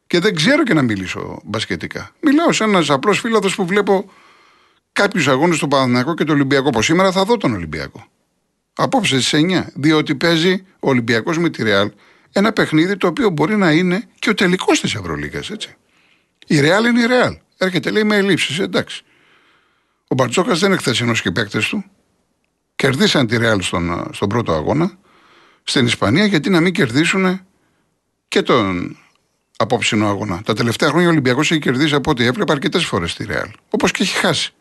Και 0.06 0.18
δεν 0.18 0.34
ξέρω 0.34 0.62
και 0.62 0.74
να 0.74 0.82
μιλήσω 0.82 1.40
μπασκετικά. 1.44 2.10
Μιλάω 2.20 2.52
σε 2.52 2.64
ένας 2.64 2.90
απλός 2.90 3.20
φίλαθο 3.20 3.48
που 3.48 3.66
βλέπω 3.66 4.10
κάποιους 4.92 5.28
αγώνες 5.28 5.58
του 5.58 5.68
Παναθηναϊκού 5.68 6.14
και 6.14 6.24
του 6.24 6.32
Ολυμπιακού. 6.34 6.66
Όπως 6.66 6.84
σήμερα 6.84 7.12
θα 7.12 7.24
δω 7.24 7.36
τον 7.36 7.54
Ολυμπιακό. 7.54 8.06
Απόψε 8.80 9.20
στις 9.20 9.40
9. 9.40 9.64
Διότι 9.74 10.14
παίζει 10.14 10.64
ο 10.80 10.88
Ολυμπιακός 10.88 11.38
με 11.38 11.50
τη 11.50 11.62
Ρεάλ 11.62 11.90
ένα 12.32 12.52
παιχνίδι 12.52 12.96
το 12.96 13.06
οποίο 13.06 13.30
μπορεί 13.30 13.56
να 13.56 13.72
είναι 13.72 14.08
και 14.18 14.30
ο 14.30 14.34
τελικός 14.34 14.80
της 14.80 14.94
Ευρωλίγας, 14.94 15.50
έτσι. 15.50 15.76
Η 16.46 16.60
Ρεάλ 16.60 16.84
είναι 16.84 17.00
η 17.00 17.06
Ρεάλ. 17.06 17.36
Έρχεται 17.56 17.90
λέει 17.90 18.04
με 18.04 18.16
ελλείψεις, 18.16 18.58
εντάξει. 18.58 19.02
Ο 20.08 20.14
Μπαρτζόκα 20.14 20.54
δεν 20.54 20.68
είναι 20.68 20.78
χθεσινό 20.78 21.12
και 21.12 21.30
παίκτες 21.30 21.68
του. 21.68 21.84
Κερδίσαν 22.76 23.26
τη 23.26 23.36
Ρεάλ 23.36 23.60
στον, 23.60 24.10
στον 24.12 24.28
πρώτο 24.28 24.52
αγώνα 24.52 24.98
στην 25.62 25.86
Ισπανία, 25.86 26.24
γιατί 26.24 26.50
να 26.50 26.60
μην 26.60 26.72
κερδίσουν 26.72 27.40
και 28.28 28.42
τον 28.42 28.96
απόψινο 29.56 30.06
αγώνα. 30.06 30.42
Τα 30.44 30.54
τελευταία 30.54 30.88
χρόνια 30.88 31.08
ο 31.08 31.10
Ολυμπιακός 31.10 31.50
έχει 31.50 31.60
κερδίσει 31.60 31.94
από 31.94 32.10
ό,τι 32.10 32.24
έβλεπα 32.24 32.52
αρκετές 32.52 32.84
φορές 32.84 33.14
τη 33.14 33.24
Ρεάλ. 33.24 33.48
Όπως 33.70 33.90
και 33.90 34.02
έχει 34.02 34.16
χάσει. 34.16 34.52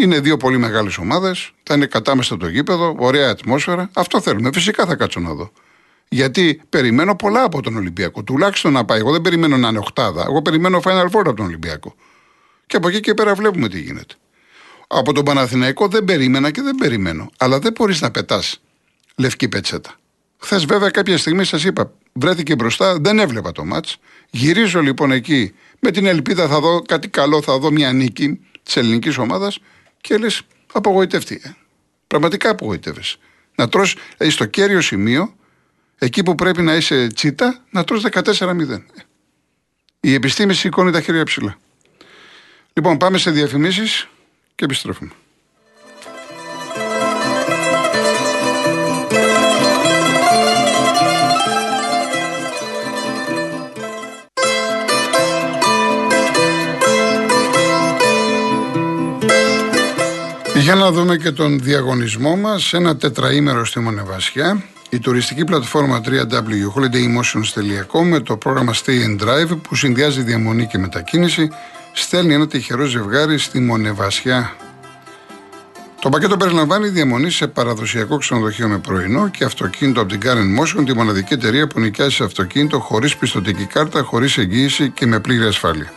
Είναι 0.00 0.20
δύο 0.20 0.36
πολύ 0.36 0.58
μεγάλες 0.58 0.98
ομάδες, 0.98 1.52
θα 1.62 1.74
είναι 1.74 1.86
κατάμεσα 1.86 2.36
το 2.36 2.48
γήπεδο, 2.48 2.94
ωραία 2.98 3.30
ατμόσφαιρα. 3.30 3.90
Αυτό 3.92 4.20
θέλουμε. 4.20 4.50
Φυσικά 4.52 4.86
θα 4.86 4.94
κάτσω 4.94 5.20
να 5.20 5.34
δω. 5.34 5.52
Γιατί 6.08 6.62
περιμένω 6.68 7.16
πολλά 7.16 7.42
από 7.42 7.62
τον 7.62 7.76
Ολυμπιακό. 7.76 8.22
Τουλάχιστον 8.22 8.72
να 8.72 8.84
πάει. 8.84 8.98
Εγώ 8.98 9.12
δεν 9.12 9.20
περιμένω 9.20 9.56
να 9.56 9.68
είναι 9.68 9.78
οχτάδα. 9.78 10.24
Εγώ 10.28 10.42
περιμένω 10.42 10.80
Final 10.84 11.04
Four 11.04 11.20
από 11.20 11.34
τον 11.34 11.46
Ολυμπιακό. 11.46 11.94
Και 12.66 12.76
από 12.76 12.88
εκεί 12.88 13.00
και 13.00 13.14
πέρα 13.14 13.34
βλέπουμε 13.34 13.68
τι 13.68 13.80
γίνεται. 13.80 14.14
Από 14.86 15.12
τον 15.12 15.24
Παναθηναϊκό 15.24 15.88
δεν 15.88 16.04
περίμενα 16.04 16.50
και 16.50 16.62
δεν 16.62 16.74
περιμένω. 16.74 17.30
Αλλά 17.38 17.58
δεν 17.58 17.72
μπορείς 17.72 18.00
να 18.00 18.10
πετάς 18.10 18.60
λευκή 19.16 19.48
πετσέτα. 19.48 19.94
Χθες, 20.38 20.64
βέβαια, 20.64 20.90
κάποια 20.90 21.18
στιγμή 21.18 21.44
σας 21.44 21.64
είπα, 21.64 21.92
βρέθηκε 22.12 22.54
μπροστά, 22.54 22.96
δεν 23.00 23.18
έβλεπα 23.18 23.52
το 23.52 23.64
μάτς. 23.64 23.96
Γυρίζω 24.30 24.80
λοιπόν 24.80 25.12
εκεί 25.12 25.54
με 25.78 25.90
την 25.90 26.06
ελπίδα 26.06 26.48
θα 26.48 26.60
δω 26.60 26.82
κάτι 26.82 27.08
καλό, 27.08 27.42
θα 27.42 27.58
δω 27.58 27.70
μια 27.70 27.92
νίκη 27.92 28.40
της 28.62 28.76
ελληνικής 28.76 29.18
ομάδας 29.18 29.58
και 30.00 30.16
λες, 30.18 30.42
απογοητευτεί. 30.72 31.56
Πραγματικά 32.06 32.50
απογοητεύεσαι. 32.50 33.16
Να 33.54 33.68
τρως, 33.68 33.96
δηλαδή 34.16 34.34
στο 34.34 34.44
κέριο 34.44 34.80
σημείο 34.80 35.34
εκεί 35.98 36.22
που 36.22 36.34
πρέπει 36.34 36.62
να 36.62 36.76
είσαι 36.76 37.06
τσίτα, 37.06 37.64
να 37.70 37.84
τρως 37.84 38.04
14-0. 38.10 38.82
Η 40.00 40.14
επιστήμη 40.14 40.54
σηκώνει 40.54 40.90
τα 40.90 41.00
χέρια 41.00 41.24
ψηλά. 41.24 41.58
Λοιπόν, 42.72 42.96
πάμε 42.96 43.18
σε 43.18 43.30
διαφημίσεις 43.30 44.08
και 44.54 44.64
επιστρέφουμε. 44.64 45.10
Να 60.90 60.96
δούμε 60.96 61.16
και 61.16 61.30
τον 61.30 61.60
διαγωνισμό 61.60 62.36
μας, 62.36 62.72
ένα 62.72 62.96
τετραήμερο 62.96 63.64
στη 63.64 63.80
Μονεβασιά. 63.80 64.62
Η 64.90 64.98
τουριστική 64.98 65.44
πλατφόρμα 65.44 66.00
www.holidaymotions.com 66.04 68.04
με 68.04 68.20
το 68.20 68.36
πρόγραμμα 68.36 68.74
Stay 68.74 69.06
and 69.06 69.18
Drive 69.22 69.58
που 69.62 69.74
συνδυάζει 69.74 70.22
διαμονή 70.22 70.66
και 70.66 70.78
μετακίνηση 70.78 71.48
στέλνει 71.92 72.34
ένα 72.34 72.46
τυχερό 72.46 72.84
ζευγάρι 72.84 73.38
στη 73.38 73.60
Μονεβασιά. 73.60 74.56
Το 76.00 76.08
πακέτο 76.08 76.36
περιλαμβάνει 76.36 76.88
διαμονή 76.88 77.30
σε 77.30 77.46
παραδοσιακό 77.46 78.16
ξενοδοχείο 78.16 78.68
με 78.68 78.78
πρωινό 78.78 79.28
και 79.28 79.44
αυτοκίνητο 79.44 80.00
από 80.00 80.10
την 80.10 80.20
Karen 80.24 80.60
Motion, 80.60 80.82
τη 80.86 80.94
μοναδική 80.94 81.32
εταιρεία 81.32 81.66
που 81.66 81.80
νοικιάζει 81.80 82.14
σε 82.14 82.24
αυτοκίνητο 82.24 82.80
χωρίς 82.80 83.16
πιστοτική 83.16 83.64
κάρτα, 83.64 84.02
χωρίς 84.02 84.38
εγγύηση 84.38 84.90
και 84.90 85.06
με 85.06 85.20
πλήρη 85.20 85.44
ασφάλεια. 85.44 85.92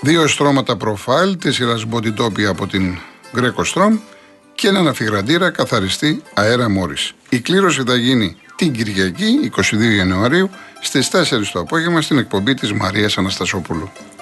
Δύο 0.00 0.26
στρώματα 0.26 0.76
προφάιλ 0.76 1.36
τη 1.36 1.52
σειρά 1.52 1.76
Body 1.90 2.42
από 2.48 2.66
την 2.66 2.98
Greco 3.34 3.64
Strom 3.74 3.98
και 4.54 4.68
έναν 4.68 4.88
αφιγραντήρα 4.88 5.50
καθαριστή 5.50 6.22
αέρα 6.34 6.70
Μόρις. 6.70 7.12
Η 7.28 7.40
κλήρωση 7.40 7.82
θα 7.86 7.96
γίνει 7.96 8.36
την 8.56 8.72
Κυριακή, 8.72 9.50
22 9.56 9.94
Ιανουαρίου, 9.96 10.50
στις 10.80 11.08
4 11.08 11.50
το 11.52 11.60
απόγευμα 11.60 12.00
στην 12.00 12.18
εκπομπή 12.18 12.54
της 12.54 12.72
Μαρίας 12.72 13.18
Αναστασόπουλου. 13.18 13.90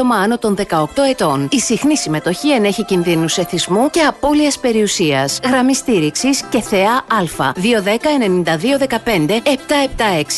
άτομα 0.00 0.16
άνω 0.16 0.38
των 0.38 0.56
18 0.68 0.86
ετών. 1.10 1.48
Η 1.50 1.60
συχνή 1.60 1.96
συμμετοχή 1.96 2.50
ενέχει 2.50 2.84
κινδύνους 2.84 3.38
εθισμού 3.38 3.90
και 3.90 4.00
απώλειας 4.00 4.58
περιουσίας. 4.58 5.40
Γραμμή 5.44 5.74
στήριξης 5.74 6.42
και 6.42 6.60
θεά 6.60 6.92
Α. 6.92 7.52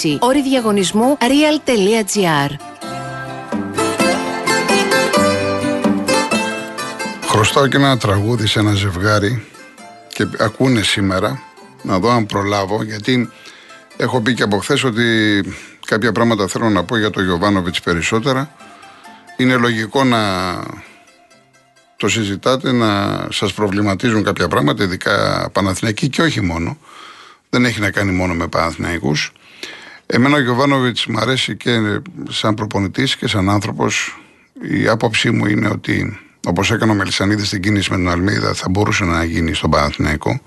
210-9215-776. 0.09 0.16
Όρη 0.19 0.42
διαγωνισμού 0.42 1.19
real.gr. 1.21 2.57
Χρωστάω 7.26 7.66
και 7.66 7.76
ένα 7.76 7.99
τραγούδι 7.99 8.47
σε 8.47 8.59
ένα 8.59 8.73
ζευγάρι 8.73 9.47
και 10.09 10.26
ακούνε 10.38 10.83
σήμερα 10.83 11.42
να 11.83 11.99
δω 11.99 12.11
αν 12.11 12.26
προλάβω 12.26 12.83
γιατί 12.83 13.31
έχω 13.97 14.21
πει 14.21 14.35
και 14.35 14.42
από 14.42 14.59
χθες 14.59 14.85
ότι 14.85 15.04
κάποια 15.87 16.12
πράγματα 16.12 16.47
θέλω 16.47 16.69
να 16.69 16.85
πω 16.85 16.97
για 16.97 17.11
τον 17.11 17.25
Γιωβάνοβιτς 17.25 17.81
περισσότερα 17.81 18.50
είναι 19.43 19.57
λογικό 19.57 20.05
να 20.05 20.21
το 21.97 22.09
συζητάτε, 22.09 22.73
να 22.73 23.27
σας 23.31 23.53
προβληματίζουν 23.53 24.25
κάποια 24.25 24.49
πράγματα, 24.49 24.85
ειδικά 24.85 25.49
Παναθηναϊκοί 25.53 26.09
και 26.09 26.23
όχι 26.23 26.41
μόνο. 26.41 26.79
Δεν 27.51 27.65
έχει 27.65 27.81
να 27.81 27.91
κάνει 27.91 28.13
μόνο 28.13 28.35
με 28.35 28.47
Παναθηναϊκούς. 28.49 29.33
Εμένα 30.07 30.37
ο 30.37 30.41
Γιωβάνοβιτς 30.41 31.07
μου 31.07 31.19
αρέσει 31.19 31.57
και 31.57 32.01
σαν 32.29 32.55
προπονητής 32.55 33.17
και 33.17 33.27
σαν 33.27 33.51
άνθρωπος. 33.51 34.21
Η 34.63 34.89
άποψή 34.89 35.31
μου 35.31 35.47
είναι 35.47 35.69
ότι 35.69 36.19
όπως 36.47 36.71
έκανε 36.71 36.93
ο 36.93 36.95
Μελισανίδης 36.95 37.47
στην 37.47 37.63
κίνηση 37.63 37.91
με 37.91 37.97
τον 37.97 38.09
Αλμίδα, 38.09 38.55
θα 38.55 38.69
μπορούσε 38.69 39.05
να 39.05 39.25
γίνει 39.25 39.55
στον 39.55 39.71
Παναθηναϊκό. 39.71 40.41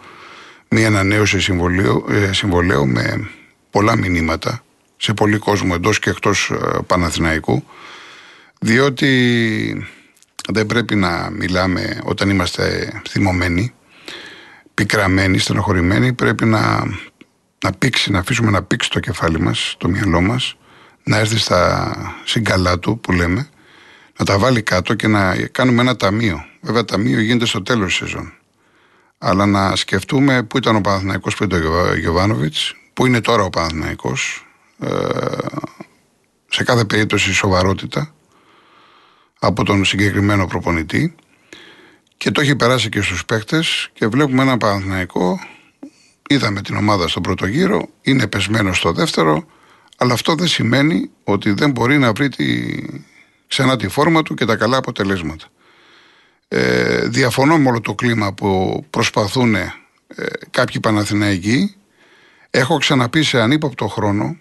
Μία 0.69 0.87
ανανέωση 0.87 1.39
συμβολέου, 1.39 2.05
ε, 2.09 2.33
συμβολέου 2.33 2.87
με 2.87 3.29
πολλά 3.71 3.97
μηνύματα 3.97 4.63
σε 4.97 5.13
πολλοί 5.13 5.37
κόσμο 5.37 5.71
εντός 5.75 5.99
και 5.99 6.09
εκτός 6.09 6.51
ε, 6.51 6.79
Παναθηναϊκού. 6.87 7.63
Διότι 8.65 9.87
δεν 10.49 10.65
πρέπει 10.65 10.95
να 10.95 11.29
μιλάμε 11.29 11.99
όταν 12.03 12.29
είμαστε 12.29 12.93
θυμωμένοι, 13.09 13.73
πικραμένοι, 14.73 15.37
στενοχωρημένοι. 15.37 16.13
Πρέπει 16.13 16.45
να, 16.45 16.83
να 17.65 17.71
πήξει, 17.71 18.11
να 18.11 18.19
αφήσουμε 18.19 18.51
να 18.51 18.63
πήξει 18.63 18.89
το 18.89 18.99
κεφάλι 18.99 19.39
μας, 19.39 19.75
το 19.77 19.89
μυαλό 19.89 20.21
μας, 20.21 20.57
να 21.03 21.17
έρθει 21.17 21.37
στα 21.37 21.95
συγκαλά 22.23 22.79
του 22.79 22.99
που 22.99 23.11
λέμε, 23.11 23.49
να 24.17 24.25
τα 24.25 24.37
βάλει 24.37 24.61
κάτω 24.61 24.93
και 24.93 25.07
να 25.07 25.35
κάνουμε 25.35 25.81
ένα 25.81 25.95
ταμείο. 25.95 26.45
Βέβαια, 26.61 26.85
ταμείο 26.85 27.19
γίνεται 27.19 27.45
στο 27.45 27.61
τέλος 27.61 27.85
της 27.87 27.95
σεζόν. 27.95 28.33
Αλλά 29.17 29.45
να 29.45 29.75
σκεφτούμε 29.75 30.43
πού 30.43 30.57
ήταν 30.57 30.75
ο 30.75 30.81
Παναθηναϊκός 30.81 31.35
πριν 31.35 31.49
τον 31.49 31.61
Γιωβάνοβιτς, 31.99 32.75
πού 32.93 33.05
είναι 33.05 33.21
τώρα 33.21 33.43
ο 33.43 33.49
Παναθηναϊκός, 33.49 34.47
ε, 34.79 34.87
σε 36.49 36.63
κάθε 36.63 36.85
περίπτωση 36.85 37.33
σοβαρότητα 37.33 38.15
από 39.39 39.63
τον 39.63 39.85
συγκεκριμένο 39.85 40.47
προπονητή 40.47 41.15
και 42.17 42.31
το 42.31 42.41
έχει 42.41 42.55
περάσει 42.55 42.89
και 42.89 43.01
στους 43.01 43.25
παίχτες 43.25 43.89
και 43.93 44.07
βλέπουμε 44.07 44.41
ένα 44.41 44.57
Παναθηναϊκό 44.57 45.39
είδαμε 46.29 46.61
την 46.61 46.75
ομάδα 46.75 47.07
στον 47.07 47.23
πρώτο 47.23 47.45
γύρο 47.45 47.87
είναι 48.01 48.27
πεσμένο 48.27 48.73
στο 48.73 48.91
δεύτερο 48.91 49.45
αλλά 49.97 50.13
αυτό 50.13 50.35
δεν 50.35 50.47
σημαίνει 50.47 51.09
ότι 51.23 51.51
δεν 51.51 51.71
μπορεί 51.71 51.97
να 51.97 52.13
βρει 52.13 52.29
τη, 52.29 52.75
ξανά 53.47 53.75
τη 53.77 53.87
φόρμα 53.87 54.21
του 54.21 54.33
και 54.33 54.45
τα 54.45 54.55
καλά 54.55 54.77
αποτελέσματα. 54.77 55.45
Ε, 56.47 57.07
διαφωνώ 57.07 57.57
με 57.57 57.69
όλο 57.69 57.81
το 57.81 57.95
κλίμα 57.95 58.33
που 58.33 58.83
προσπαθούν 58.89 59.55
ε, 59.55 59.73
κάποιοι 60.51 60.79
Παναθηναϊκοί. 60.79 61.75
Έχω 62.49 62.77
ξαναπεί 62.77 63.23
σε 63.23 63.41
ανύποπτο 63.41 63.87
χρόνο, 63.87 64.37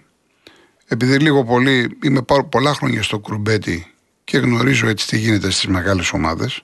επειδή 0.87 1.19
λίγο 1.19 1.45
πολύ 1.45 1.99
είμαι 2.03 2.23
πολλά 2.51 2.75
χρόνια 2.75 3.03
στο 3.03 3.19
κρουμπέτι 3.19 3.94
και 4.25 4.39
γνωρίζω 4.39 4.89
έτσι 4.89 5.07
τι 5.07 5.19
γίνεται 5.19 5.51
στις 5.51 5.67
μεγάλες 5.67 6.13
ομάδες, 6.13 6.63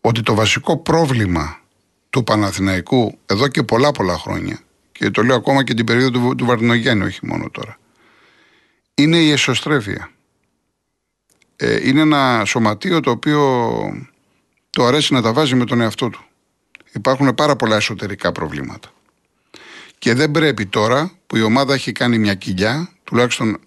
ότι 0.00 0.22
το 0.22 0.34
βασικό 0.34 0.76
πρόβλημα 0.76 1.60
του 2.10 2.24
Παναθηναϊκού 2.24 3.18
εδώ 3.26 3.48
και 3.48 3.62
πολλά 3.62 3.92
πολλά 3.92 4.18
χρόνια, 4.18 4.60
και 4.92 5.10
το 5.10 5.22
λέω 5.22 5.36
ακόμα 5.36 5.64
και 5.64 5.74
την 5.74 5.86
περίοδο 5.86 6.10
του, 6.10 6.34
του 6.34 6.44
Βαρδινογέννη, 6.44 7.04
όχι 7.04 7.26
μόνο 7.26 7.50
τώρα, 7.50 7.78
είναι 8.94 9.16
η 9.16 9.30
εσωστρέφεια. 9.30 10.10
Ε, 11.56 11.88
είναι 11.88 12.00
ένα 12.00 12.42
σωματείο 12.46 13.00
το 13.00 13.10
οποίο 13.10 13.40
το 14.70 14.84
αρέσει 14.84 15.12
να 15.12 15.22
τα 15.22 15.32
βάζει 15.32 15.54
με 15.54 15.64
τον 15.64 15.80
εαυτό 15.80 16.08
του. 16.08 16.24
Υπάρχουν 16.92 17.34
πάρα 17.34 17.56
πολλά 17.56 17.76
εσωτερικά 17.76 18.32
προβλήματα. 18.32 18.88
Και 19.98 20.14
δεν 20.14 20.30
πρέπει 20.30 20.66
τώρα 20.66 21.12
που 21.26 21.36
η 21.36 21.42
ομάδα 21.42 21.74
έχει 21.74 21.92
κάνει 21.92 22.18
μια 22.18 22.34
κοιλιά, 22.34 22.90
τουλάχιστον 23.04 23.58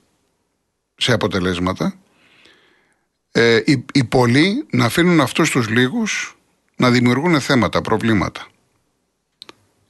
σε 0.95 1.13
αποτελέσματα, 1.13 1.95
ε, 3.36 3.62
οι, 3.65 3.86
οι 3.93 4.04
πολλοί 4.04 4.65
να 4.72 4.86
αφήνουν 4.86 5.22
αυτούς 5.22 5.50
τους 5.50 5.69
λίγους 5.69 6.38
να 6.76 6.91
δημιουργούν 6.91 7.39
θέματα, 7.39 7.82
προβλήματα. 7.82 8.48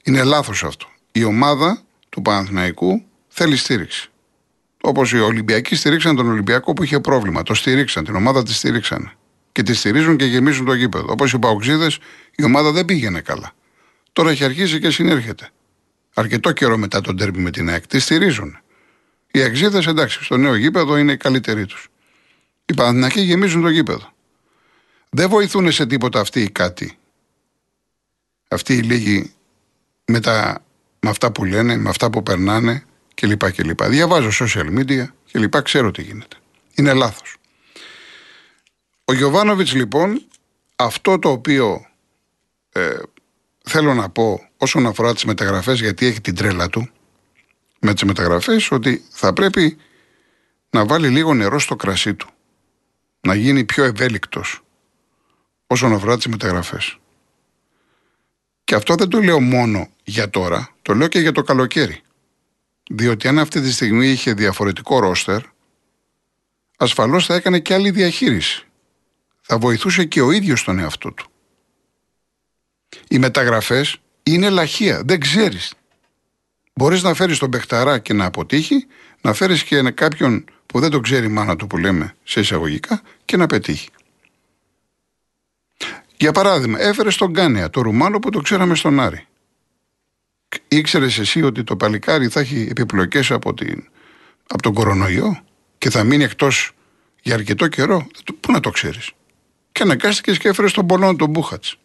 Είναι 0.02 0.22
λάθος 0.22 0.64
αυτό. 0.64 0.86
Η 1.12 1.24
ομάδα 1.24 1.82
του 2.08 2.22
Παναθηναϊκού 2.22 3.04
θέλει 3.28 3.56
στήριξη. 3.56 4.10
Όπως 4.80 5.12
οι 5.12 5.20
Ολυμπιακοί 5.20 5.74
στηρίξαν 5.74 6.16
τον 6.16 6.28
Ολυμπιακό 6.28 6.72
που 6.72 6.82
είχε 6.82 7.00
πρόβλημα. 7.00 7.42
Το 7.42 7.54
στηρίξαν, 7.54 8.04
την 8.04 8.14
ομάδα 8.14 8.42
τη 8.42 8.52
στηρίξαν. 8.52 9.12
Και 9.52 9.62
τη 9.62 9.74
στηρίζουν 9.74 10.16
και 10.16 10.24
γεμίζουν 10.24 10.64
το 10.64 10.74
γήπεδο. 10.74 11.06
Όπως 11.12 11.32
οι 11.32 11.38
Παοξίδες, 11.38 11.98
η 12.36 12.44
ομάδα 12.44 12.72
δεν 12.72 12.84
πήγαινε 12.84 13.20
καλά. 13.20 13.52
Τώρα 14.12 14.30
έχει 14.30 14.44
αρχίσει 14.44 14.80
και 14.80 14.90
συνέρχεται. 14.90 15.50
Αρκετό 16.14 16.52
καιρό 16.52 16.76
μετά 16.76 17.00
τον 17.00 17.16
τέρμι 17.16 17.42
με 17.42 17.50
την 17.50 17.68
ΑΕΚ. 17.68 17.86
Τη 17.86 17.98
στηρίζουν. 17.98 18.58
Οι 19.30 19.42
Αξίδε, 19.42 19.82
εντάξει, 19.88 20.24
στο 20.24 20.36
νέο 20.36 20.54
γήπεδο 20.54 20.96
είναι 20.96 21.12
οι 21.12 21.16
καλύτεροι 21.16 21.66
τους. 21.66 21.88
Οι 22.66 22.74
Παναθηνακοί 22.74 23.20
γεμίζουν 23.20 23.62
το 23.62 23.68
γήπεδο. 23.68 24.12
Δεν 25.10 25.28
βοηθούν 25.28 25.72
σε 25.72 25.86
τίποτα 25.86 26.20
αυτοί 26.20 26.40
οι 26.42 26.50
κάτι. 26.50 26.98
Αυτοί 28.48 28.74
οι 28.74 28.82
λίγοι 28.82 29.32
με, 30.04 30.20
τα, 30.20 30.64
με 31.00 31.10
αυτά 31.10 31.32
που 31.32 31.44
λένε, 31.44 31.76
με 31.76 31.88
αυτά 31.88 32.10
που 32.10 32.22
περνάνε 32.22 32.84
κλπ. 33.14 33.52
κλπ. 33.52 33.84
Διαβάζω 33.84 34.46
social 34.46 34.78
media 34.78 35.04
κλπ. 35.32 35.62
Ξέρω 35.62 35.90
τι 35.90 36.02
γίνεται. 36.02 36.36
Είναι 36.74 36.92
λάθος. 36.92 37.36
Ο 39.04 39.12
Γιωβάνοβιτς 39.12 39.74
λοιπόν 39.74 40.26
αυτό 40.76 41.18
το 41.18 41.30
οποίο 41.30 41.86
ε, 42.72 42.98
θέλω 43.64 43.94
να 43.94 44.08
πω 44.08 44.48
όσον 44.56 44.86
αφορά 44.86 45.14
τις 45.14 45.24
μεταγραφές 45.24 45.80
γιατί 45.80 46.06
έχει 46.06 46.20
την 46.20 46.34
τρέλα 46.34 46.68
του 46.68 46.88
με 47.80 47.94
τις 47.94 48.02
μεταγραφές 48.02 48.70
ότι 48.70 49.04
θα 49.10 49.32
πρέπει 49.32 49.76
να 50.70 50.86
βάλει 50.86 51.08
λίγο 51.08 51.34
νερό 51.34 51.58
στο 51.58 51.76
κρασί 51.76 52.14
του 52.14 52.33
να 53.24 53.34
γίνει 53.34 53.64
πιο 53.64 53.84
ευέλικτος 53.84 54.60
όσον 55.66 55.92
αφορά 55.92 56.16
τις 56.16 56.26
μεταγραφές. 56.26 56.98
Και 58.64 58.74
αυτό 58.74 58.94
δεν 58.94 59.08
το 59.08 59.20
λέω 59.20 59.40
μόνο 59.40 59.88
για 60.04 60.30
τώρα, 60.30 60.74
το 60.82 60.94
λέω 60.94 61.08
και 61.08 61.18
για 61.18 61.32
το 61.32 61.42
καλοκαίρι. 61.42 62.00
Διότι 62.90 63.28
αν 63.28 63.38
αυτή 63.38 63.60
τη 63.60 63.72
στιγμή 63.72 64.08
είχε 64.08 64.32
διαφορετικό 64.32 64.98
ρόστερ, 64.98 65.42
ασφαλώς 66.76 67.26
θα 67.26 67.34
έκανε 67.34 67.58
και 67.58 67.74
άλλη 67.74 67.90
διαχείριση. 67.90 68.66
Θα 69.40 69.58
βοηθούσε 69.58 70.04
και 70.04 70.20
ο 70.20 70.30
ίδιος 70.30 70.64
τον 70.64 70.78
εαυτό 70.78 71.12
του. 71.12 71.30
Οι 73.08 73.18
μεταγραφές 73.18 73.96
είναι 74.22 74.50
λαχεία, 74.50 75.02
δεν 75.04 75.20
ξέρεις. 75.20 75.74
Μπορείς 76.74 77.02
να 77.02 77.14
φέρεις 77.14 77.38
τον 77.38 77.48
Μπεχταρά 77.48 77.98
και 77.98 78.12
να 78.12 78.24
αποτύχει, 78.24 78.86
να 79.24 79.32
φέρεις 79.32 79.64
και 79.64 79.82
κάποιον 79.82 80.44
που 80.66 80.80
δεν 80.80 80.90
τον 80.90 81.02
ξέρει 81.02 81.26
η 81.26 81.28
μάνα 81.28 81.56
του 81.56 81.66
που 81.66 81.78
λέμε 81.78 82.14
σε 82.24 82.40
εισαγωγικά 82.40 83.02
και 83.24 83.36
να 83.36 83.46
πετύχει. 83.46 83.88
Για 86.16 86.32
παράδειγμα, 86.32 86.80
έφερες 86.80 87.16
τον 87.16 87.32
Κάνεα, 87.32 87.70
το 87.70 87.80
Ρουμάνο 87.80 88.18
που 88.18 88.30
το 88.30 88.40
ξέραμε 88.40 88.74
στον 88.74 89.00
Άρη. 89.00 89.26
Ήξερες 90.68 91.18
εσύ 91.18 91.42
ότι 91.42 91.64
το 91.64 91.76
παλικάρι 91.76 92.28
θα 92.28 92.40
έχει 92.40 92.66
επιπλοκές 92.70 93.30
από, 93.30 93.54
την, 93.54 93.88
από 94.46 94.62
τον 94.62 94.74
κορονοϊό 94.74 95.44
και 95.78 95.90
θα 95.90 96.04
μείνει 96.04 96.24
εκτός 96.24 96.72
για 97.22 97.34
αρκετό 97.34 97.68
καιρό; 97.68 98.06
Πού 98.40 98.52
να 98.52 98.60
το 98.60 98.70
ξέρεις; 98.70 99.10
Και 99.72 99.82
αναγκάστηκες 99.82 100.38
και 100.38 100.48
έφερες 100.48 100.72
τον 100.72 100.86
Πολόνο 100.86 101.16
τον 101.16 101.30
Μπούχατς. 101.30 101.76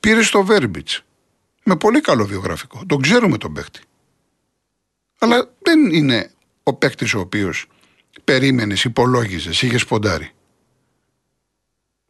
Πήρες 0.00 0.30
το 0.30 0.44
Βέρμπιτς. 0.44 1.02
Με 1.64 1.76
πολύ 1.76 2.00
καλό 2.00 2.26
βιογραφικό. 2.26 2.82
Τον 2.86 3.02
ξέρουμε 3.02 3.38
τον 3.38 3.52
παίχτη. 3.52 3.80
Αλλά 5.18 5.50
δεν 5.58 5.92
είναι 5.92 6.30
ο 6.62 6.74
παίχτη 6.74 7.16
ο 7.16 7.20
οποίος 7.20 7.66
περίμενες, 8.24 8.84
υπολόγιζες, 8.84 9.62
είχες 9.62 9.80
σποντάρει. 9.80 10.30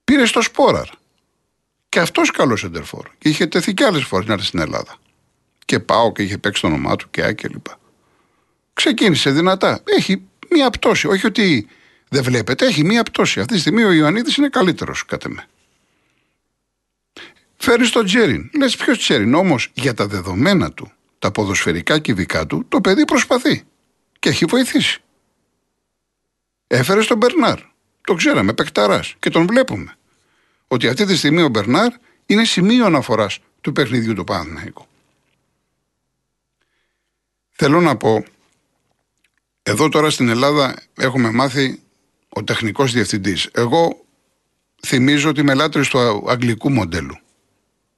Πήρες 0.04 0.30
το 0.30 0.42
Σπόραρ. 0.42 0.88
Και 1.88 2.00
αυτός 2.00 2.30
καλός 2.30 2.64
εντερφόρ. 2.64 3.08
Και 3.18 3.28
είχε 3.28 3.46
τεθεί 3.46 3.74
κι 3.74 3.82
άλλες 3.82 4.04
φορές 4.04 4.26
να 4.26 4.32
έρθει 4.32 4.46
στην 4.46 4.60
Ελλάδα 4.60 4.98
και 5.66 5.80
πάω 5.80 6.12
και 6.12 6.22
είχε 6.22 6.38
παίξει 6.38 6.60
το 6.60 6.66
όνομά 6.66 6.96
του 6.96 7.10
και 7.10 7.32
και 7.32 7.48
λοιπά. 7.48 7.78
Ξεκίνησε 8.72 9.30
δυνατά. 9.30 9.82
Έχει 9.84 10.22
μία 10.50 10.70
πτώση. 10.70 11.06
Όχι 11.06 11.26
ότι 11.26 11.68
δεν 12.08 12.22
βλέπετε, 12.22 12.66
έχει 12.66 12.84
μία 12.84 13.02
πτώση. 13.02 13.40
Αυτή 13.40 13.54
τη 13.54 13.60
στιγμή 13.60 13.82
ο 13.82 13.92
Ιωαννίδης 13.92 14.36
είναι 14.36 14.48
καλύτερος, 14.48 15.04
κατά 15.04 15.28
με. 15.28 15.46
Φέρεις 17.56 17.90
τον 17.90 18.04
Τζέριν. 18.04 18.50
Λες 18.58 18.76
ποιος 18.76 18.98
Τζέριν; 18.98 19.34
Όμως 19.34 19.70
για 19.74 19.94
τα 19.94 20.06
δεδομένα 20.06 20.72
του, 20.72 20.92
τα 21.18 21.30
ποδοσφαιρικά 21.30 21.98
κυβικά 21.98 22.46
του, 22.46 22.64
το 22.68 22.80
παιδί 22.80 23.04
προσπαθεί. 23.04 23.62
Και 24.18 24.28
έχει 24.28 24.44
βοηθήσει. 24.44 25.00
Έφερε 26.66 27.04
τον 27.04 27.16
Μπερνάρ. 27.16 27.58
Το 28.00 28.14
ξέραμε, 28.14 28.52
παικταρά. 28.52 29.04
Και 29.18 29.30
τον 29.30 29.46
βλέπουμε. 29.46 29.96
Ότι 30.68 30.88
αυτή 30.88 31.04
τη 31.04 31.16
στιγμή 31.16 31.42
ο 31.42 31.48
Μπερνάρ 31.48 31.92
είναι 32.26 32.44
σημείο 32.44 32.86
αναφοράς 32.86 33.38
του 33.60 33.72
παιχνιδιού 33.72 34.14
του 34.14 34.24
Παναθηναϊκού. 34.24 34.86
Θέλω 37.50 37.80
να 37.80 37.96
πω, 37.96 38.24
εδώ 39.62 39.88
τώρα 39.88 40.10
στην 40.10 40.28
Ελλάδα 40.28 40.74
έχουμε 40.96 41.30
μάθει 41.30 41.82
ο 42.28 42.44
τεχνικός 42.44 42.92
διευθυντής. 42.92 43.48
Εγώ 43.52 44.04
θυμίζω 44.86 45.28
ότι 45.28 45.40
είμαι 45.40 45.54
λάτρης 45.54 45.88
του 45.88 46.24
αγγλικού 46.30 46.70
μοντέλου. 46.72 47.18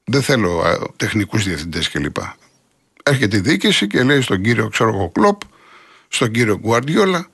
Δεν 0.04 0.22
θέλω 0.22 0.62
τεχνικούς 0.96 1.44
διευθυντές 1.44 1.88
κλπ. 1.88 2.16
Έρχεται 3.08 3.36
η 3.36 3.40
διοίκηση 3.40 3.86
και 3.86 4.02
λέει 4.02 4.20
στον 4.20 4.42
κύριο 4.42 4.68
ξέρω 4.68 4.88
εγώ 4.88 5.10
Κλόπ, 5.10 5.40
στον 6.08 6.30
κύριο 6.30 6.58
Γκουαρδιόλα, 6.58 7.26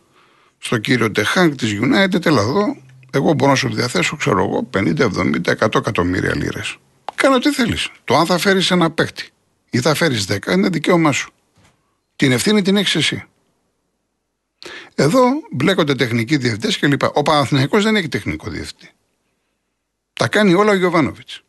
στον 0.58 0.80
κύριο 0.80 1.10
Τεχάνκ 1.10 1.54
της 1.54 1.78
United, 1.80 2.26
έλα 2.26 2.40
εδώ, 2.40 2.76
εγώ 3.10 3.32
μπορώ 3.32 3.50
να 3.50 3.56
σου 3.56 3.74
διαθέσω, 3.74 4.16
ξέρω 4.16 4.38
εγώ, 4.38 4.68
50, 4.74 5.04
70, 5.04 5.52
100 5.52 5.74
εκατομμύρια 5.74 6.36
λίρες. 6.36 6.76
Κάνω 7.14 7.38
τι 7.38 7.52
θέλεις. 7.52 7.90
Το 8.04 8.16
αν 8.16 8.26
θα 8.26 8.38
φέρεις 8.38 8.70
ένα 8.70 8.90
παίκτη 8.90 9.28
ή 9.70 9.80
θα 9.80 9.94
φέρεις 9.94 10.26
10 10.28 10.52
είναι 10.52 10.68
δικαίωμά 10.68 11.12
σου. 11.12 11.32
Την 12.16 12.32
ευθύνη 12.32 12.62
την 12.62 12.76
έχεις 12.76 12.94
εσύ. 12.94 13.24
Εδώ 14.94 15.22
μπλέκονται 15.52 15.94
τεχνικοί 15.94 16.36
διευθυντές 16.36 16.78
κλπ. 16.78 17.02
Ο 17.16 17.22
Παναθηναϊκός 17.22 17.82
δεν 17.84 17.96
έχει 17.96 18.08
τεχνικό 18.08 18.50
διευθυντή. 18.50 18.90
Τα 20.12 20.28
κάνει 20.28 20.54
όλα 20.54 20.70
ο 20.70 20.74
Γιωβάνοβιτς. 20.74 21.42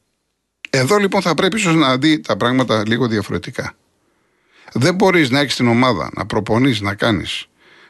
Εδώ 0.69 0.97
λοιπόν 0.97 1.21
θα 1.21 1.33
πρέπει 1.33 1.55
ίσως 1.55 1.75
να 1.75 1.97
δει 1.97 2.19
τα 2.19 2.37
πράγματα 2.37 2.83
λίγο 2.87 3.07
διαφορετικά. 3.07 3.75
Δεν 4.77 4.95
μπορείς 4.95 5.29
να 5.29 5.39
έχεις 5.39 5.55
την 5.55 5.67
ομάδα, 5.67 6.09
να 6.15 6.25
προπονείς, 6.25 6.81
να 6.81 6.95
κάνεις, 6.95 7.45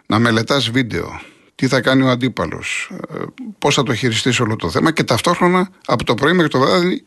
να 0.05 0.19
μελετάς 0.19 0.69
βίντεο, 0.69 1.21
τι 1.55 1.67
θα 1.67 1.81
κάνει 1.81 2.01
ο 2.01 2.09
αντίπαλος, 2.09 2.91
ε, 3.09 3.23
πώς 3.59 3.75
θα 3.75 3.83
το 3.83 3.93
χειριστείς 3.93 4.39
όλο 4.39 4.55
το 4.55 4.69
θέμα 4.69 4.91
και 4.91 5.03
ταυτόχρονα 5.03 5.69
από 5.85 6.03
το 6.03 6.13
πρωί 6.13 6.33
μέχρι 6.33 6.51
το 6.51 6.59
βράδυ 6.59 7.03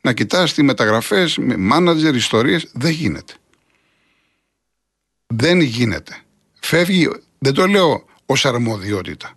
να 0.00 0.12
κοιτάς 0.12 0.54
τις 0.54 0.64
μεταγραφές, 0.64 1.38
μάνατζερ, 1.58 2.14
ιστορίες. 2.14 2.70
Δεν 2.72 2.90
γίνεται. 2.90 3.34
Δεν 5.26 5.60
γίνεται. 5.60 6.16
Φεύγει, 6.60 7.10
δεν 7.38 7.54
το 7.54 7.66
λέω 7.66 8.04
ως 8.26 8.44
αρμοδιότητα. 8.44 9.32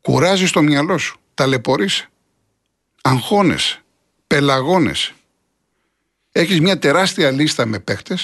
Κουράζεις 0.00 0.50
το 0.50 0.62
μυαλό 0.62 0.98
σου. 0.98 1.18
Ταλαιπωρείσαι. 1.34 2.08
Αγχώνεσαι. 3.02 3.82
Πελαγώνεσαι. 4.26 5.12
Έχεις 6.32 6.60
μια 6.60 6.78
τεράστια 6.78 7.30
λίστα 7.30 7.66
με 7.66 7.78
παίχτε 7.78 8.18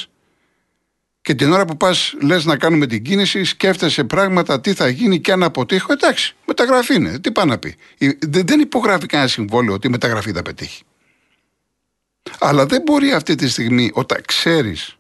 και 1.23 1.35
την 1.35 1.53
ώρα 1.53 1.65
που 1.65 1.77
πας, 1.77 2.15
λες 2.21 2.45
να 2.45 2.57
κάνουμε 2.57 2.87
την 2.87 3.03
κίνηση, 3.03 3.45
σκέφτεσαι 3.45 4.05
πράγματα, 4.05 4.61
τι 4.61 4.75
θα 4.75 4.89
γίνει 4.89 5.21
και 5.21 5.33
αν 5.33 5.43
αποτύχω. 5.43 5.93
Εντάξει, 5.93 6.37
μεταγραφή 6.47 6.95
είναι. 6.95 7.19
Τι 7.19 7.33
πάει 7.33 7.47
να 7.47 7.59
πει. 7.59 7.77
Δεν 8.19 8.61
υπογράφει 8.61 9.07
κανένα 9.07 9.29
συμβόλαιο 9.29 9.75
ότι 9.75 9.87
η 9.87 9.91
μεταγραφή 9.91 10.33
θα 10.33 10.43
πετύχει. 10.43 10.83
Αλλά 12.39 12.67
δεν 12.67 12.83
μπορεί 12.83 13.13
αυτή 13.13 13.35
τη 13.35 13.49
στιγμή, 13.49 13.91
όταν 13.95 14.21
ξέρεις 14.27 14.97